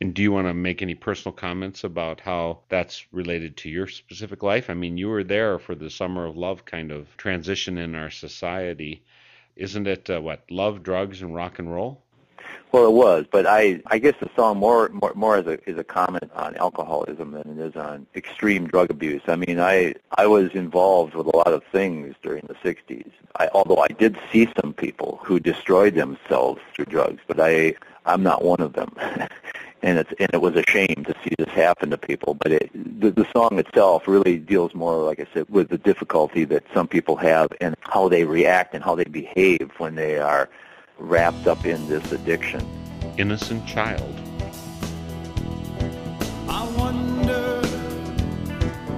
And 0.00 0.14
do 0.14 0.22
you 0.22 0.32
want 0.32 0.48
to 0.48 0.54
make 0.54 0.82
any 0.82 0.94
personal 0.94 1.32
comments 1.32 1.84
about 1.84 2.20
how 2.20 2.60
that's 2.68 3.06
related 3.12 3.56
to 3.58 3.68
your 3.68 3.86
specific 3.86 4.42
life? 4.42 4.68
I 4.68 4.74
mean, 4.74 4.96
you 4.96 5.08
were 5.08 5.22
there 5.24 5.58
for 5.58 5.74
the 5.74 5.90
summer 5.90 6.26
of 6.26 6.36
love 6.36 6.64
kind 6.64 6.90
of 6.90 7.16
transition 7.16 7.78
in 7.78 7.94
our 7.94 8.10
society. 8.10 9.04
Isn't 9.54 9.86
it 9.86 10.10
uh, 10.10 10.20
what 10.20 10.50
love, 10.50 10.82
drugs, 10.82 11.22
and 11.22 11.34
rock 11.34 11.58
and 11.58 11.72
roll? 11.72 12.02
Well, 12.72 12.86
it 12.86 12.92
was, 12.92 13.26
but 13.30 13.46
I 13.46 13.82
I 13.86 13.98
guess 13.98 14.14
the 14.18 14.30
song 14.34 14.56
more 14.58 14.88
more 14.88 15.12
more 15.14 15.36
as 15.36 15.46
a 15.46 15.58
is 15.68 15.76
a 15.76 15.84
comment 15.84 16.30
on 16.34 16.56
alcoholism 16.56 17.32
than 17.32 17.58
it 17.58 17.66
is 17.66 17.76
on 17.76 18.06
extreme 18.14 18.66
drug 18.66 18.90
abuse. 18.90 19.22
I 19.26 19.36
mean, 19.36 19.60
I 19.60 19.94
I 20.16 20.26
was 20.26 20.52
involved 20.52 21.14
with 21.14 21.26
a 21.26 21.36
lot 21.36 21.52
of 21.52 21.62
things 21.70 22.14
during 22.22 22.46
the 22.48 22.54
'60s. 22.54 23.10
I, 23.36 23.48
although 23.52 23.78
I 23.78 23.88
did 23.88 24.18
see 24.30 24.48
some 24.60 24.72
people 24.72 25.20
who 25.22 25.38
destroyed 25.38 25.94
themselves 25.94 26.62
through 26.74 26.86
drugs, 26.86 27.20
but 27.26 27.38
I 27.40 27.74
I'm 28.06 28.22
not 28.22 28.42
one 28.42 28.60
of 28.60 28.72
them. 28.72 28.94
and 29.82 29.98
it's 29.98 30.12
and 30.18 30.30
it 30.32 30.40
was 30.40 30.56
a 30.56 30.64
shame 30.68 31.04
to 31.06 31.14
see 31.22 31.34
this 31.38 31.48
happen 31.48 31.90
to 31.90 31.98
people. 31.98 32.34
But 32.34 32.52
it, 32.52 33.00
the, 33.00 33.10
the 33.10 33.26
song 33.32 33.58
itself 33.58 34.06
really 34.06 34.38
deals 34.38 34.74
more, 34.74 34.96
like 35.02 35.20
I 35.20 35.26
said, 35.34 35.48
with 35.50 35.68
the 35.68 35.78
difficulty 35.78 36.44
that 36.46 36.64
some 36.72 36.88
people 36.88 37.16
have 37.16 37.52
and 37.60 37.74
how 37.80 38.08
they 38.08 38.24
react 38.24 38.74
and 38.74 38.82
how 38.82 38.94
they 38.94 39.04
behave 39.04 39.70
when 39.78 39.94
they 39.94 40.18
are 40.18 40.48
wrapped 41.02 41.46
up 41.46 41.66
in 41.66 41.86
this 41.88 42.12
addiction. 42.12 42.66
Innocent 43.18 43.66
child. 43.66 44.14
I 46.48 46.66
wonder, 46.76 47.60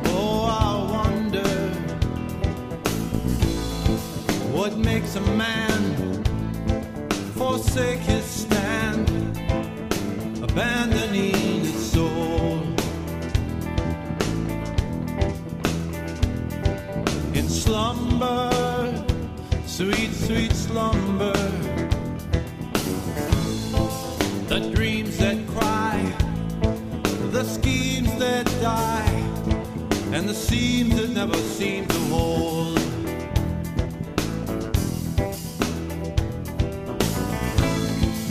oh, 0.07 0.45
I 0.45 0.93
wonder 0.93 1.49
what 4.53 4.77
makes 4.77 5.17
a 5.17 5.21
man 5.23 6.23
forsake 7.35 8.01
his 8.01 8.25
stand, 8.25 9.09
abandoning 10.43 11.65
his 11.65 11.93
soul. 11.93 12.63
In 17.35 17.49
slumber, 17.49 19.05
sweet, 19.67 20.13
sweet 20.13 20.53
slumber. 20.53 21.04
And 30.15 30.29
the 30.29 30.35
seams 30.35 30.95
that 30.95 31.11
never 31.11 31.37
seem 31.37 31.89
to 31.89 31.99
hold. 32.15 32.77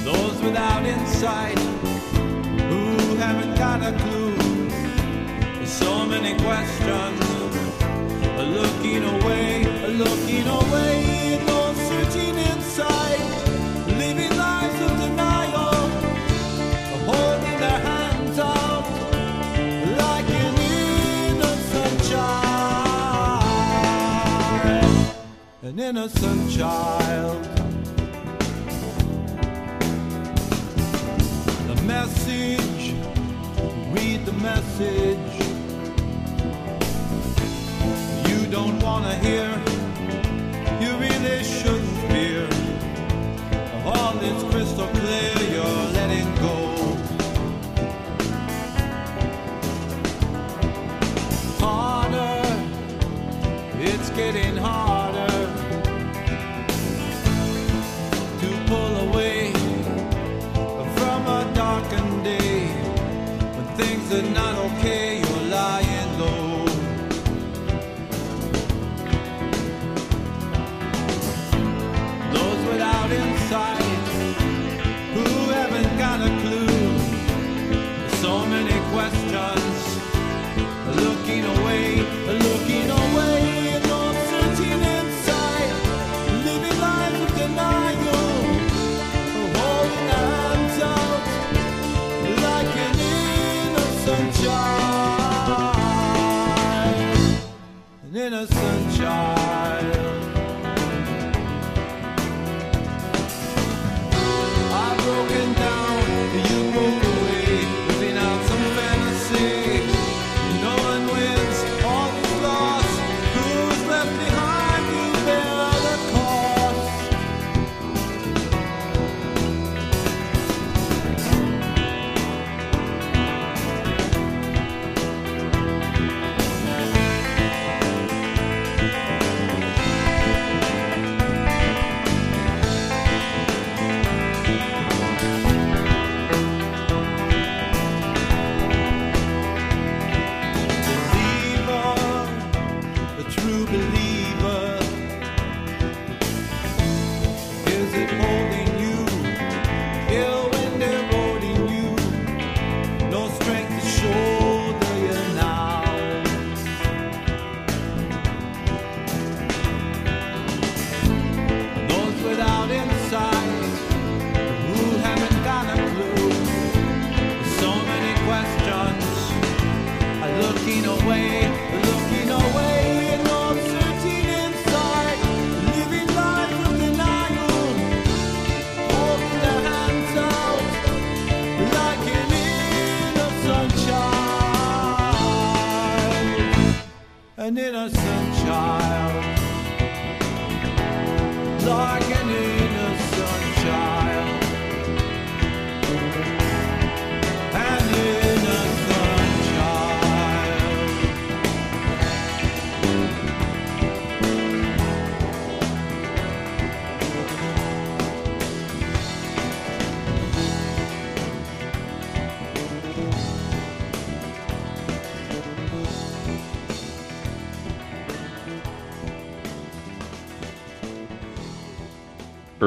Those 0.06 0.42
without 0.42 0.86
insight, 0.86 1.60
who 2.70 3.16
haven't 3.18 3.56
got 3.58 3.82
a 3.84 3.92
clue. 4.00 4.34
There's 5.58 5.70
so 5.70 6.06
many 6.06 6.40
questions, 6.40 7.20
looking 8.58 9.04
away, 9.04 9.66
looking 9.90 10.48
away, 10.48 11.03
an 25.74 25.80
innocent 25.80 26.52
child. 26.52 27.44
The 31.68 31.82
message, 31.84 32.94
read 33.92 34.24
the 34.24 34.34
message. 34.34 35.18
You 38.30 38.52
don't 38.52 38.80
want 38.84 39.06
to 39.06 39.16
hear, 39.26 39.50
you 40.80 40.96
really 40.98 41.44
shouldn't 41.44 41.98
fear. 42.12 42.48
All 43.84 44.20
is 44.20 44.44
crystal 44.54 44.88
clear, 44.88 45.33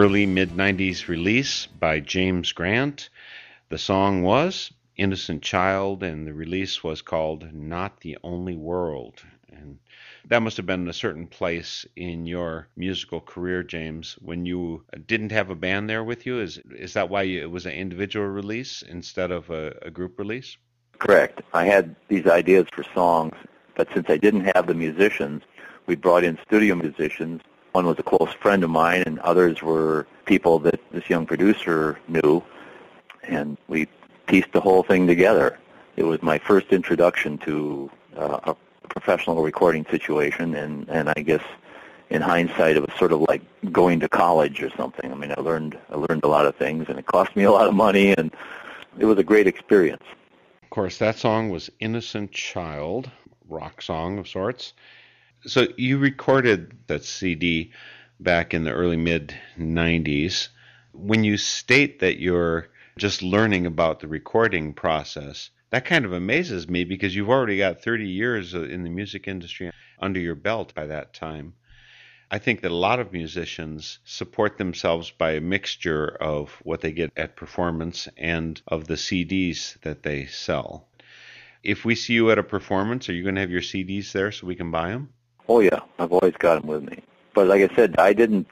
Early 0.07 0.25
mid 0.25 0.51
90s 0.51 1.09
release 1.09 1.67
by 1.67 1.99
James 1.99 2.53
Grant. 2.53 3.09
The 3.71 3.77
song 3.77 4.23
was 4.23 4.73
Innocent 4.97 5.43
Child, 5.43 6.05
and 6.05 6.25
the 6.25 6.33
release 6.33 6.85
was 6.85 7.03
called 7.03 7.53
Not 7.53 7.99
the 8.03 8.17
Only 8.23 8.55
World. 8.55 9.21
And 9.51 9.81
that 10.29 10.43
must 10.43 10.59
have 10.59 10.67
been 10.67 10.87
a 10.87 10.93
certain 10.93 11.27
place 11.27 11.87
in 11.97 12.25
your 12.25 12.69
musical 12.77 13.21
career, 13.21 13.65
James, 13.65 14.17
when 14.23 14.47
you 14.47 14.85
didn't 15.09 15.33
have 15.33 15.51
a 15.51 15.57
band 15.57 15.91
there 15.91 16.05
with 16.05 16.25
you. 16.25 16.41
Is 16.41 16.59
is 16.59 16.93
that 16.93 17.11
why 17.11 17.23
you, 17.23 17.43
it 17.43 17.51
was 17.51 17.67
an 17.67 17.73
individual 17.73 18.29
release 18.29 18.83
instead 18.83 19.33
of 19.33 19.51
a, 19.51 19.77
a 19.83 19.91
group 19.91 20.21
release? 20.21 20.57
Correct. 21.01 21.43
I 21.53 21.65
had 21.65 21.97
these 22.07 22.29
ideas 22.29 22.67
for 22.73 22.85
songs, 22.95 23.35
but 23.75 23.89
since 23.93 24.07
I 24.09 24.19
didn't 24.19 24.53
have 24.55 24.69
the 24.69 24.75
musicians, 24.75 25.43
we 25.87 25.97
brought 25.97 26.23
in 26.23 26.39
studio 26.47 26.77
musicians. 26.77 27.43
One 27.77 27.85
was 27.85 27.99
a 27.99 28.03
close 28.03 28.33
friend 28.33 28.65
of 28.65 28.71
mine, 28.71 29.03
and 29.05 29.19
others 29.19 29.63
were 29.63 30.07
people 30.25 30.59
that 30.61 30.81
this 30.93 31.11
young 31.11 31.27
producer 31.27 31.99
knew, 32.09 32.43
and 33.25 33.59
we 33.69 33.87
pieced 34.27 34.53
the 34.53 34.63
whole 34.63 34.83
thing 34.83 35.07
together. 35.07 35.59
It 35.97 36.05
was 36.05 36.23
my 36.23 36.39
first 36.39 36.69
introduction 36.69 37.37
to 37.49 37.91
uh, 38.17 38.39
a 38.45 38.57
professional 38.89 39.43
recording 39.43 39.85
situation, 39.91 40.55
and, 40.55 40.89
and 40.89 41.11
I 41.11 41.21
guess 41.21 41.43
in 42.09 42.23
hindsight, 42.23 42.77
it 42.77 42.81
was 42.81 42.99
sort 42.99 43.13
of 43.13 43.21
like 43.29 43.43
going 43.71 44.01
to 44.01 44.09
college 44.09 44.63
or 44.63 44.71
something. 44.71 45.13
I 45.13 45.15
mean, 45.15 45.35
I 45.37 45.41
learned 45.43 45.79
I 45.91 45.97
learned 45.97 46.25
a 46.25 46.29
lot 46.29 46.47
of 46.47 46.57
things, 46.57 46.87
and 46.89 46.99
it 46.99 47.05
cost 47.05 47.37
me 47.37 47.45
a 47.45 47.53
lot 47.53 47.69
of 47.69 47.75
money, 47.75 48.15
and 48.17 48.35
it 48.99 49.05
was 49.05 49.19
a 49.19 49.23
great 49.23 49.47
experience. 49.47 50.05
Of 50.63 50.71
course, 50.71 50.97
that 50.97 51.19
song 51.19 51.51
was 51.51 51.71
Innocent 51.81 52.33
Child, 52.33 53.11
rock 53.51 53.83
song 53.83 54.19
of 54.19 54.27
sorts. 54.27 54.73
So 55.45 55.69
you 55.77 55.99
recorded 55.99 56.77
that 56.87 57.05
CD 57.05 57.73
back 58.19 58.55
in 58.55 58.65
the 58.65 58.73
early 58.73 58.97
mid 58.97 59.35
90s. 59.59 60.49
When 60.93 61.25
you 61.25 61.37
state 61.37 62.01
that 62.01 62.19
you're 62.19 62.69
just 62.99 63.23
learning 63.23 63.67
about 63.67 64.01
the 64.01 64.09
recording 64.09 64.73
process, 64.73 65.51
that 65.71 65.85
kind 65.85 66.05
of 66.05 66.13
amazes 66.13 66.69
me 66.69 66.85
because 66.85 67.15
you've 67.15 67.29
already 67.29 67.59
got 67.59 67.83
30 67.83 68.09
years 68.09 68.55
in 68.55 68.83
the 68.83 68.91
music 68.91 69.29
industry 69.29 69.71
under 69.99 70.19
your 70.19 70.35
belt 70.35 70.75
by 70.75 70.87
that 70.87 71.13
time. 71.13 71.55
I 72.31 72.39
think 72.39 72.63
that 72.63 72.73
a 72.73 72.75
lot 72.75 72.99
of 72.99 73.13
musicians 73.13 73.99
support 74.05 74.59
themselves 74.59 75.11
by 75.11 75.33
a 75.33 75.41
mixture 75.41 76.09
of 76.09 76.51
what 76.65 76.81
they 76.81 76.93
get 76.93 77.13
at 77.17 77.37
performance 77.37 78.09
and 78.17 78.61
of 78.67 78.87
the 78.87 78.95
CDs 78.95 79.79
that 79.83 80.03
they 80.03 80.27
sell. 80.27 80.89
If 81.63 81.85
we 81.85 81.95
see 81.95 82.15
you 82.15 82.31
at 82.31 82.39
a 82.39 82.43
performance, 82.43 83.09
are 83.09 83.13
you 83.13 83.23
going 83.23 83.37
to 83.37 83.43
have 83.43 83.51
your 83.51 83.61
CDs 83.61 84.13
there 84.13 84.33
so 84.33 84.47
we 84.47 84.57
can 84.57 84.71
buy 84.71 84.91
them? 84.91 85.11
Oh 85.49 85.61
yeah, 85.61 85.81
I've 85.99 86.13
always 86.13 86.35
got 86.35 86.61
them 86.61 86.69
with 86.69 86.83
me. 86.85 87.03
But 87.35 87.47
like 87.47 87.71
I 87.71 87.75
said, 87.75 87.97
I 87.99 88.13
didn't. 88.13 88.47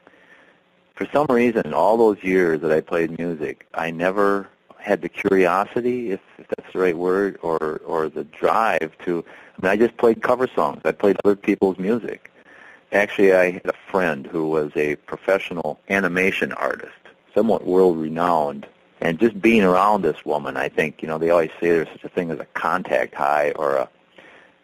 For 0.94 1.06
some 1.12 1.26
reason, 1.28 1.74
all 1.74 1.96
those 1.96 2.22
years 2.22 2.60
that 2.60 2.70
I 2.70 2.80
played 2.80 3.18
music, 3.18 3.66
I 3.74 3.90
never 3.90 4.48
had 4.78 5.02
the 5.02 5.08
curiosity, 5.08 6.12
if, 6.12 6.20
if 6.38 6.46
that's 6.48 6.72
the 6.72 6.78
right 6.78 6.96
word, 6.96 7.38
or 7.42 7.80
or 7.86 8.08
the 8.08 8.24
drive 8.24 8.92
to. 9.04 9.24
I 9.56 9.62
mean, 9.62 9.72
I 9.72 9.76
just 9.76 9.96
played 9.96 10.22
cover 10.22 10.48
songs. 10.48 10.82
I 10.84 10.92
played 10.92 11.16
other 11.24 11.36
people's 11.36 11.78
music, 11.78 12.30
Actually, 12.94 13.32
I 13.32 13.50
had 13.50 13.66
a 13.66 13.90
friend 13.90 14.24
who 14.24 14.46
was 14.46 14.70
a 14.76 14.94
professional 14.94 15.80
animation 15.90 16.52
artist, 16.52 16.92
somewhat 17.34 17.66
world-renowned. 17.66 18.68
And 19.00 19.18
just 19.18 19.42
being 19.42 19.64
around 19.64 20.02
this 20.02 20.24
woman, 20.24 20.56
I 20.56 20.68
think, 20.68 21.02
you 21.02 21.08
know, 21.08 21.18
they 21.18 21.30
always 21.30 21.50
say 21.60 21.70
there's 21.70 21.88
such 21.88 22.04
a 22.04 22.08
thing 22.08 22.30
as 22.30 22.38
a 22.38 22.44
contact 22.54 23.12
high 23.16 23.50
or 23.56 23.76
a, 23.76 23.88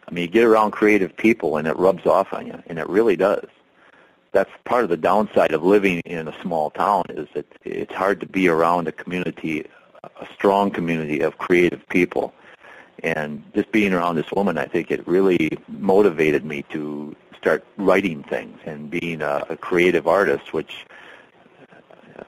I 0.07 0.13
mean, 0.13 0.23
you 0.23 0.27
get 0.27 0.43
around 0.43 0.71
creative 0.71 1.15
people 1.15 1.57
and 1.57 1.67
it 1.67 1.77
rubs 1.77 2.05
off 2.05 2.33
on 2.33 2.47
you, 2.47 2.61
and 2.67 2.79
it 2.79 2.87
really 2.89 3.15
does. 3.15 3.45
That's 4.31 4.49
part 4.65 4.83
of 4.83 4.89
the 4.89 4.97
downside 4.97 5.51
of 5.51 5.63
living 5.63 5.99
in 6.05 6.27
a 6.27 6.41
small 6.41 6.69
town 6.71 7.05
is 7.09 7.27
that 7.33 7.45
it's 7.63 7.93
hard 7.93 8.19
to 8.21 8.25
be 8.25 8.47
around 8.47 8.87
a 8.87 8.91
community, 8.91 9.65
a 10.03 10.25
strong 10.33 10.71
community 10.71 11.19
of 11.21 11.37
creative 11.37 11.87
people. 11.89 12.33
And 13.03 13.43
just 13.53 13.71
being 13.71 13.93
around 13.93 14.15
this 14.15 14.31
woman, 14.31 14.57
I 14.57 14.65
think 14.65 14.91
it 14.91 15.05
really 15.07 15.57
motivated 15.67 16.45
me 16.45 16.63
to 16.69 17.15
start 17.37 17.65
writing 17.77 18.23
things 18.23 18.59
and 18.65 18.89
being 18.89 19.21
a, 19.21 19.43
a 19.49 19.57
creative 19.57 20.07
artist, 20.07 20.53
which 20.53 20.85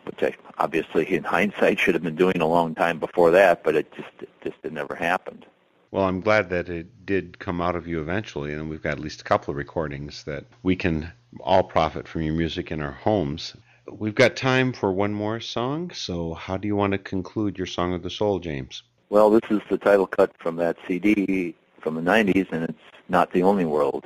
which 0.06 0.24
I 0.24 0.36
obviously 0.58 1.06
in 1.14 1.24
hindsight 1.24 1.80
should 1.80 1.94
have 1.94 2.04
been 2.04 2.16
doing 2.16 2.42
a 2.42 2.48
long 2.48 2.76
time 2.76 3.00
before 3.00 3.32
that, 3.32 3.64
but 3.64 3.76
it 3.76 3.92
just 3.94 4.10
it 4.22 4.30
just 4.44 4.58
it 4.64 4.74
never 4.74 4.96
happened. 4.96 5.46
Well, 5.94 6.06
I'm 6.06 6.22
glad 6.22 6.50
that 6.50 6.70
it 6.70 7.06
did 7.06 7.38
come 7.38 7.62
out 7.62 7.76
of 7.76 7.88
you 7.88 8.02
eventually, 8.02 8.52
and 8.52 8.68
we've 8.68 8.82
got 8.82 8.94
at 8.94 9.00
least 9.00 9.22
a 9.22 9.26
couple 9.26 9.52
of 9.52 9.58
recordings 9.58 10.24
that 10.24 10.44
we 10.64 10.76
can 10.76 11.14
all 11.40 11.62
profit 11.62 12.08
from 12.08 12.24
your 12.24 12.34
music 12.34 12.72
in 12.72 12.82
our 12.82 12.94
homes. 12.94 13.56
We've 13.88 14.16
got 14.16 14.36
time 14.36 14.74
for 14.74 14.92
one 14.92 15.14
more 15.14 15.40
song, 15.40 15.92
so 15.92 16.34
how 16.34 16.58
do 16.58 16.68
you 16.68 16.76
want 16.76 16.94
to 16.94 16.98
conclude 16.98 17.60
your 17.60 17.68
Song 17.68 17.94
of 17.94 18.02
the 18.02 18.10
Soul, 18.10 18.40
James? 18.40 18.82
Well, 19.12 19.30
this 19.30 19.48
is 19.52 19.62
the 19.70 19.78
title 19.78 20.08
cut 20.08 20.32
from 20.40 20.56
that 20.56 20.78
CD 20.88 21.54
from 21.80 21.94
the 21.94 22.02
90s, 22.02 22.52
and 22.52 22.64
it's 22.64 22.80
not 23.08 23.32
the 23.32 23.44
only 23.44 23.66
world. 23.66 24.04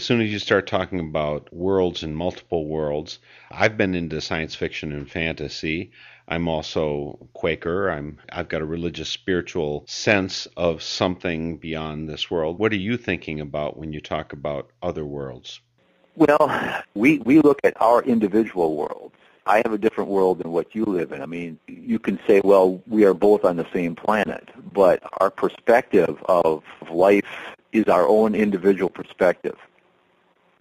As 0.00 0.06
soon 0.06 0.20
as 0.20 0.32
you 0.32 0.40
start 0.40 0.66
talking 0.66 0.98
about 0.98 1.50
worlds 1.50 2.02
and 2.02 2.16
multiple 2.16 2.66
worlds, 2.66 3.20
I've 3.52 3.76
been 3.76 3.94
into 3.94 4.20
science 4.20 4.54
fiction 4.54 4.92
and 4.92 5.08
fantasy. 5.08 5.92
I'm 6.26 6.48
also 6.48 7.28
Quaker. 7.32 7.88
I'm 7.88 8.18
I've 8.30 8.48
got 8.48 8.60
a 8.60 8.66
religious 8.66 9.08
spiritual 9.08 9.84
sense 9.86 10.48
of 10.56 10.82
something 10.82 11.58
beyond 11.58 12.08
this 12.08 12.28
world. 12.28 12.58
What 12.58 12.72
are 12.72 12.76
you 12.76 12.96
thinking 12.96 13.40
about 13.40 13.76
when 13.76 13.92
you 13.92 14.00
talk 14.00 14.32
about 14.32 14.68
other 14.82 15.06
worlds? 15.06 15.60
Well, 16.16 16.82
we 16.94 17.20
we 17.20 17.40
look 17.40 17.60
at 17.62 17.80
our 17.80 18.02
individual 18.02 18.74
worlds. 18.74 19.14
I 19.46 19.58
have 19.58 19.72
a 19.72 19.78
different 19.78 20.10
world 20.10 20.38
than 20.40 20.50
what 20.50 20.74
you 20.74 20.84
live 20.84 21.12
in. 21.12 21.22
I 21.22 21.26
mean, 21.26 21.58
you 21.68 22.00
can 22.00 22.18
say, 22.26 22.40
well, 22.42 22.82
we 22.88 23.04
are 23.04 23.14
both 23.14 23.44
on 23.44 23.56
the 23.56 23.66
same 23.72 23.94
planet, 23.94 24.48
but 24.72 25.02
our 25.20 25.30
perspective 25.30 26.20
of 26.24 26.64
life 26.90 27.54
is 27.72 27.84
our 27.86 28.06
own 28.06 28.34
individual 28.34 28.90
perspective. 28.90 29.56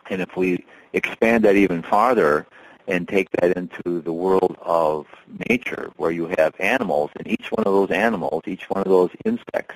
And 0.10 0.22
if 0.22 0.36
we 0.36 0.66
expand 0.94 1.44
that 1.46 1.56
even 1.56 1.82
farther 1.82 2.46
and 2.88 3.08
take 3.08 3.30
that 3.32 3.56
into 3.58 4.02
the 4.02 4.12
world 4.12 4.58
of 4.62 5.08
nature 5.50 5.92
where 5.98 6.12
you 6.12 6.28
have 6.38 6.54
animals, 6.60 7.12
and 7.16 7.28
each 7.28 7.48
one 7.52 7.66
of 7.66 7.74
those 7.74 7.92
animals, 7.92 8.44
each 8.46 8.70
one 8.70 8.82
of 8.82 8.90
those 8.90 9.10
insects, 9.26 9.76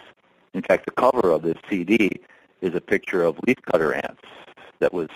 in 0.53 0.61
fact, 0.61 0.85
the 0.85 0.91
cover 0.91 1.31
of 1.31 1.41
this 1.41 1.57
CD 1.69 2.11
is 2.61 2.75
a 2.75 2.81
picture 2.81 3.23
of 3.23 3.37
leafcutter 3.47 3.95
ants 3.95 4.23
that 4.79 4.93
was 4.93 5.09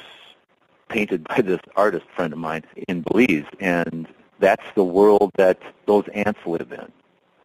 painted 0.87 1.23
by 1.25 1.41
this 1.41 1.59
artist 1.75 2.05
friend 2.15 2.33
of 2.33 2.39
mine 2.39 2.63
in 2.87 3.01
Belize, 3.01 3.45
and 3.59 4.07
that's 4.39 4.65
the 4.75 4.83
world 4.83 5.31
that 5.37 5.59
those 5.85 6.05
ants 6.13 6.39
live 6.45 6.71
in. 6.71 6.91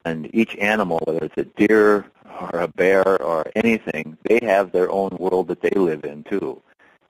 And 0.05 0.33
each 0.35 0.57
animal, 0.57 1.01
whether 1.05 1.25
it's 1.25 1.37
a 1.39 1.45
deer 1.45 2.07
or 2.41 2.61
a 2.61 2.69
bear 2.69 3.21
or 3.23 3.51
anything, 3.57 4.17
they 4.25 4.41
have 4.43 4.73
their 4.73 4.91
own 4.91 5.17
world 5.19 5.49
that 5.49 5.63
they 5.63 5.71
live 5.71 6.05
in 6.05 6.23
too 6.25 6.61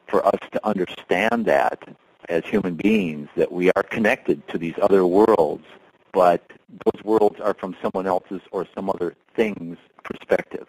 for 0.06 0.24
us 0.26 0.38
to 0.52 0.66
understand 0.66 1.44
that 1.46 1.82
as 2.28 2.44
human 2.44 2.74
beings, 2.74 3.28
that 3.36 3.52
we 3.52 3.70
are 3.72 3.82
connected 3.82 4.46
to 4.48 4.58
these 4.58 4.74
other 4.82 5.06
worlds, 5.06 5.64
but 6.12 6.42
those 6.84 7.04
worlds 7.04 7.40
are 7.40 7.54
from 7.54 7.76
someone 7.82 8.06
else's 8.06 8.40
or 8.50 8.66
some 8.74 8.90
other 8.90 9.14
thing's 9.34 9.78
perspective. 10.02 10.66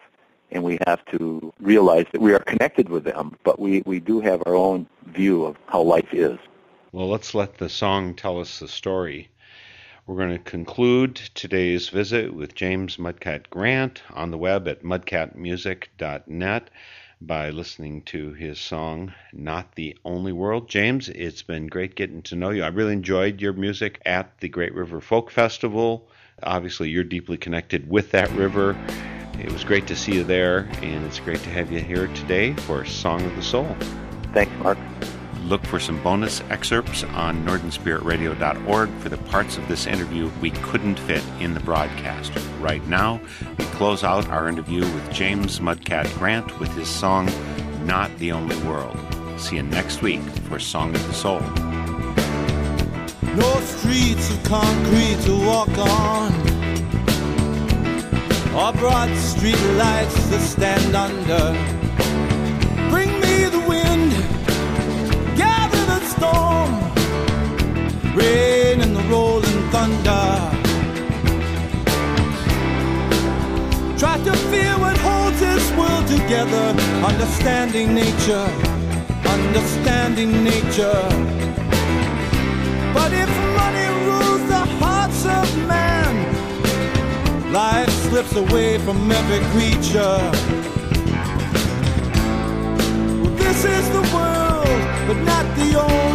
And 0.50 0.62
we 0.62 0.78
have 0.86 1.04
to 1.06 1.52
realize 1.60 2.06
that 2.12 2.20
we 2.20 2.32
are 2.32 2.38
connected 2.38 2.88
with 2.88 3.04
them, 3.04 3.36
but 3.44 3.58
we, 3.58 3.82
we 3.84 4.00
do 4.00 4.20
have 4.20 4.42
our 4.46 4.54
own 4.54 4.86
view 5.06 5.44
of 5.44 5.56
how 5.66 5.82
life 5.82 6.12
is. 6.12 6.38
Well, 6.92 7.08
let's 7.08 7.34
let 7.34 7.58
the 7.58 7.68
song 7.68 8.14
tell 8.14 8.40
us 8.40 8.58
the 8.58 8.68
story. 8.68 9.28
We're 10.06 10.16
going 10.16 10.32
to 10.32 10.38
conclude 10.38 11.16
today's 11.34 11.90
visit 11.90 12.32
with 12.32 12.54
James 12.54 12.96
Mudcat 12.96 13.50
Grant 13.50 14.02
on 14.14 14.30
the 14.30 14.38
web 14.38 14.66
at 14.66 14.82
mudcatmusic.net 14.82 16.70
by 17.20 17.50
listening 17.50 18.02
to 18.02 18.32
his 18.32 18.58
song 18.58 19.12
Not 19.32 19.74
the 19.74 19.96
Only 20.04 20.32
World. 20.32 20.68
James, 20.68 21.08
it's 21.08 21.42
been 21.42 21.66
great 21.66 21.94
getting 21.94 22.22
to 22.22 22.36
know 22.36 22.50
you. 22.50 22.62
I 22.62 22.68
really 22.68 22.92
enjoyed 22.92 23.40
your 23.40 23.52
music 23.52 24.00
at 24.06 24.38
the 24.40 24.48
Great 24.48 24.74
River 24.74 25.00
Folk 25.00 25.30
Festival. 25.30 26.08
Obviously, 26.42 26.88
you're 26.90 27.04
deeply 27.04 27.36
connected 27.36 27.88
with 27.88 28.10
that 28.12 28.30
river. 28.32 28.76
It 29.38 29.52
was 29.52 29.64
great 29.64 29.86
to 29.88 29.96
see 29.96 30.14
you 30.14 30.24
there, 30.24 30.68
and 30.82 31.04
it's 31.04 31.20
great 31.20 31.40
to 31.40 31.50
have 31.50 31.70
you 31.72 31.80
here 31.80 32.08
today 32.08 32.54
for 32.54 32.84
Song 32.84 33.24
of 33.24 33.34
the 33.36 33.42
Soul. 33.42 33.76
Thanks, 34.32 34.52
Mark. 34.62 34.78
Look 35.48 35.64
for 35.64 35.80
some 35.80 36.02
bonus 36.02 36.42
excerpts 36.50 37.04
on 37.04 37.42
northernspiritradio.org 37.46 38.90
for 38.98 39.08
the 39.08 39.16
parts 39.16 39.56
of 39.56 39.66
this 39.66 39.86
interview 39.86 40.30
we 40.42 40.50
couldn't 40.50 40.98
fit 40.98 41.22
in 41.40 41.54
the 41.54 41.60
broadcast. 41.60 42.32
Right 42.60 42.86
now, 42.86 43.18
we 43.56 43.64
close 43.66 44.04
out 44.04 44.28
our 44.28 44.46
interview 44.46 44.80
with 44.80 45.10
James 45.10 45.58
Mudcat 45.58 46.14
Grant 46.18 46.60
with 46.60 46.70
his 46.74 46.86
song 46.86 47.30
Not 47.86 48.14
the 48.18 48.30
Only 48.30 48.58
World. 48.68 48.98
See 49.38 49.56
you 49.56 49.62
next 49.62 50.02
week 50.02 50.20
for 50.20 50.58
Song 50.58 50.94
of 50.94 51.06
the 51.06 51.14
Soul. 51.14 51.40
No 53.34 53.60
streets 53.60 54.30
of 54.30 54.44
concrete 54.44 55.18
to 55.24 55.46
walk 55.46 55.70
on, 55.78 56.30
or 58.54 58.72
broad 58.78 59.16
street 59.16 59.60
lights 59.78 60.28
to 60.28 60.40
stand 60.40 60.94
under. 60.94 62.27
Storm, 66.18 66.70
rain 68.16 68.80
and 68.80 68.94
the 68.96 69.04
rolling 69.08 69.60
thunder. 69.72 70.28
Try 73.96 74.16
to 74.28 74.34
feel 74.50 74.76
what 74.84 74.96
holds 74.98 75.40
this 75.40 75.64
world 75.78 76.06
together, 76.06 76.66
understanding 77.10 77.94
nature, 77.94 78.48
understanding 79.36 80.30
nature. 80.42 81.04
But 82.96 83.10
if 83.12 83.30
money 83.60 83.88
rules 84.08 84.42
the 84.54 84.64
hearts 84.80 85.22
of 85.38 85.46
man, 85.72 86.12
life 87.52 87.90
slips 88.08 88.34
away 88.34 88.78
from 88.78 88.98
every 89.10 89.42
creature. 89.52 90.20
This 93.42 93.58
is 93.64 93.84
the 93.90 94.04
world, 94.14 94.80
but 95.08 95.18
not 95.32 95.44
the 95.56 95.70
only 95.80 96.07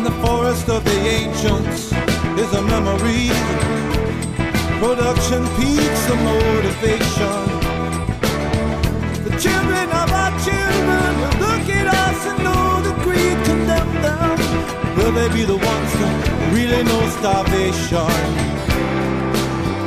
when 0.00 0.12
the 0.12 0.26
forest 0.26 0.68
of 0.68 0.82
the 0.84 0.98
ancients 1.18 1.92
is 2.42 2.52
a 2.54 2.62
memory. 2.62 3.28
Production 4.80 5.42
peaks 5.56 6.02
the 6.06 6.16
motivation. 6.30 7.40
The 9.26 9.34
children 9.44 9.86
of 10.02 10.08
our 10.20 10.32
children 10.46 11.10
will 11.20 11.36
look 11.44 11.66
at 11.80 11.86
us 11.86 12.18
and 12.30 12.38
know 12.44 12.80
the 12.88 12.94
greed 13.04 13.38
condemn 13.44 13.92
them. 14.00 14.38
Will 14.96 15.12
they 15.12 15.28
be 15.34 15.44
the 15.44 15.56
ones 15.56 15.92
to 16.00 16.06
really 16.54 16.82
know 16.84 17.02
starvation? 17.18 18.20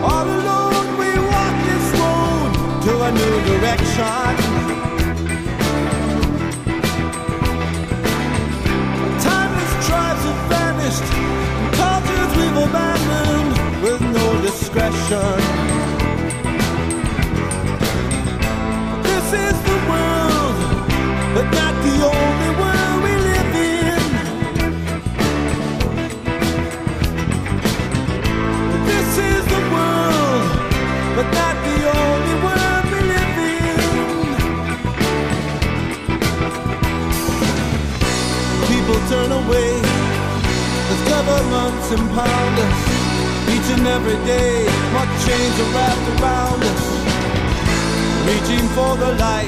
All 0.09 0.27
alone 0.39 0.89
we 1.01 1.09
walk 1.31 1.55
this 1.69 1.87
road 1.99 2.51
to 2.85 2.91
a 3.07 3.11
new 3.19 3.35
direction. 3.51 4.62
transgression. 14.73 15.37
This 19.03 19.27
is 19.33 19.55
the 19.69 19.77
world, 19.89 20.55
but 21.35 21.47
not 21.59 21.73
the 21.83 21.95
only 22.13 22.51
world 22.61 22.97
we 23.05 23.13
live 23.29 23.55
in. 23.55 24.01
This 28.89 29.09
is 29.17 29.43
the 29.53 29.61
world, 29.73 30.45
but 31.17 31.27
not 31.39 31.55
the 31.69 31.79
only 32.01 32.35
world 32.45 32.85
we 32.93 32.99
live 33.13 33.37
in. 33.53 33.81
People 38.71 38.99
turn 39.09 39.31
away 39.31 39.71
as 40.91 40.99
governments 41.07 41.91
impound 41.91 42.59
us. 42.59 42.92
Each 43.63 43.77
and 43.77 43.87
every 43.87 44.17
day, 44.25 44.65
more 44.91 45.07
chains 45.25 45.57
are 45.61 45.71
wrapped 45.73 46.21
around 46.21 46.63
us. 46.63 46.83
Reaching 48.27 48.67
for 48.75 48.97
the 48.97 49.13
light, 49.13 49.47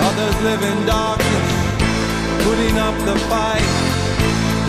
others 0.00 0.40
live 0.40 0.62
in 0.62 0.86
darkness. 0.86 1.48
Putting 2.42 2.78
up 2.78 2.96
the 3.04 3.18
fight, 3.28 3.68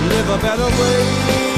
live 0.09 0.29
a 0.29 0.37
better 0.39 0.67
way. 0.81 1.56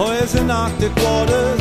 Poison 0.00 0.50
Arctic 0.50 0.94
waters, 1.04 1.60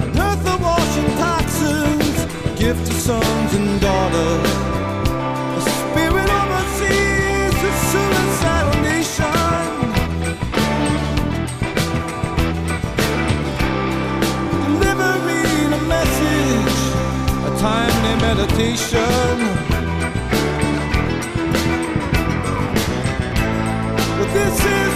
unearth 0.00 0.42
the 0.44 0.56
washing 0.62 1.10
toxins, 1.18 2.16
gift 2.58 2.86
to 2.86 2.92
sons 2.94 3.54
and 3.54 3.80
daughters. 3.80 4.50
A 5.58 5.62
spirit 5.76 6.30
overseas, 6.40 7.56
a 7.70 7.72
suicidal 7.90 8.76
nation. 8.90 9.66
Delivering 14.80 15.72
a 15.72 15.82
message, 15.94 16.78
a 17.48 17.52
timely 17.60 18.14
meditation. 18.26 19.36
This 24.32 24.58
is 24.64 24.95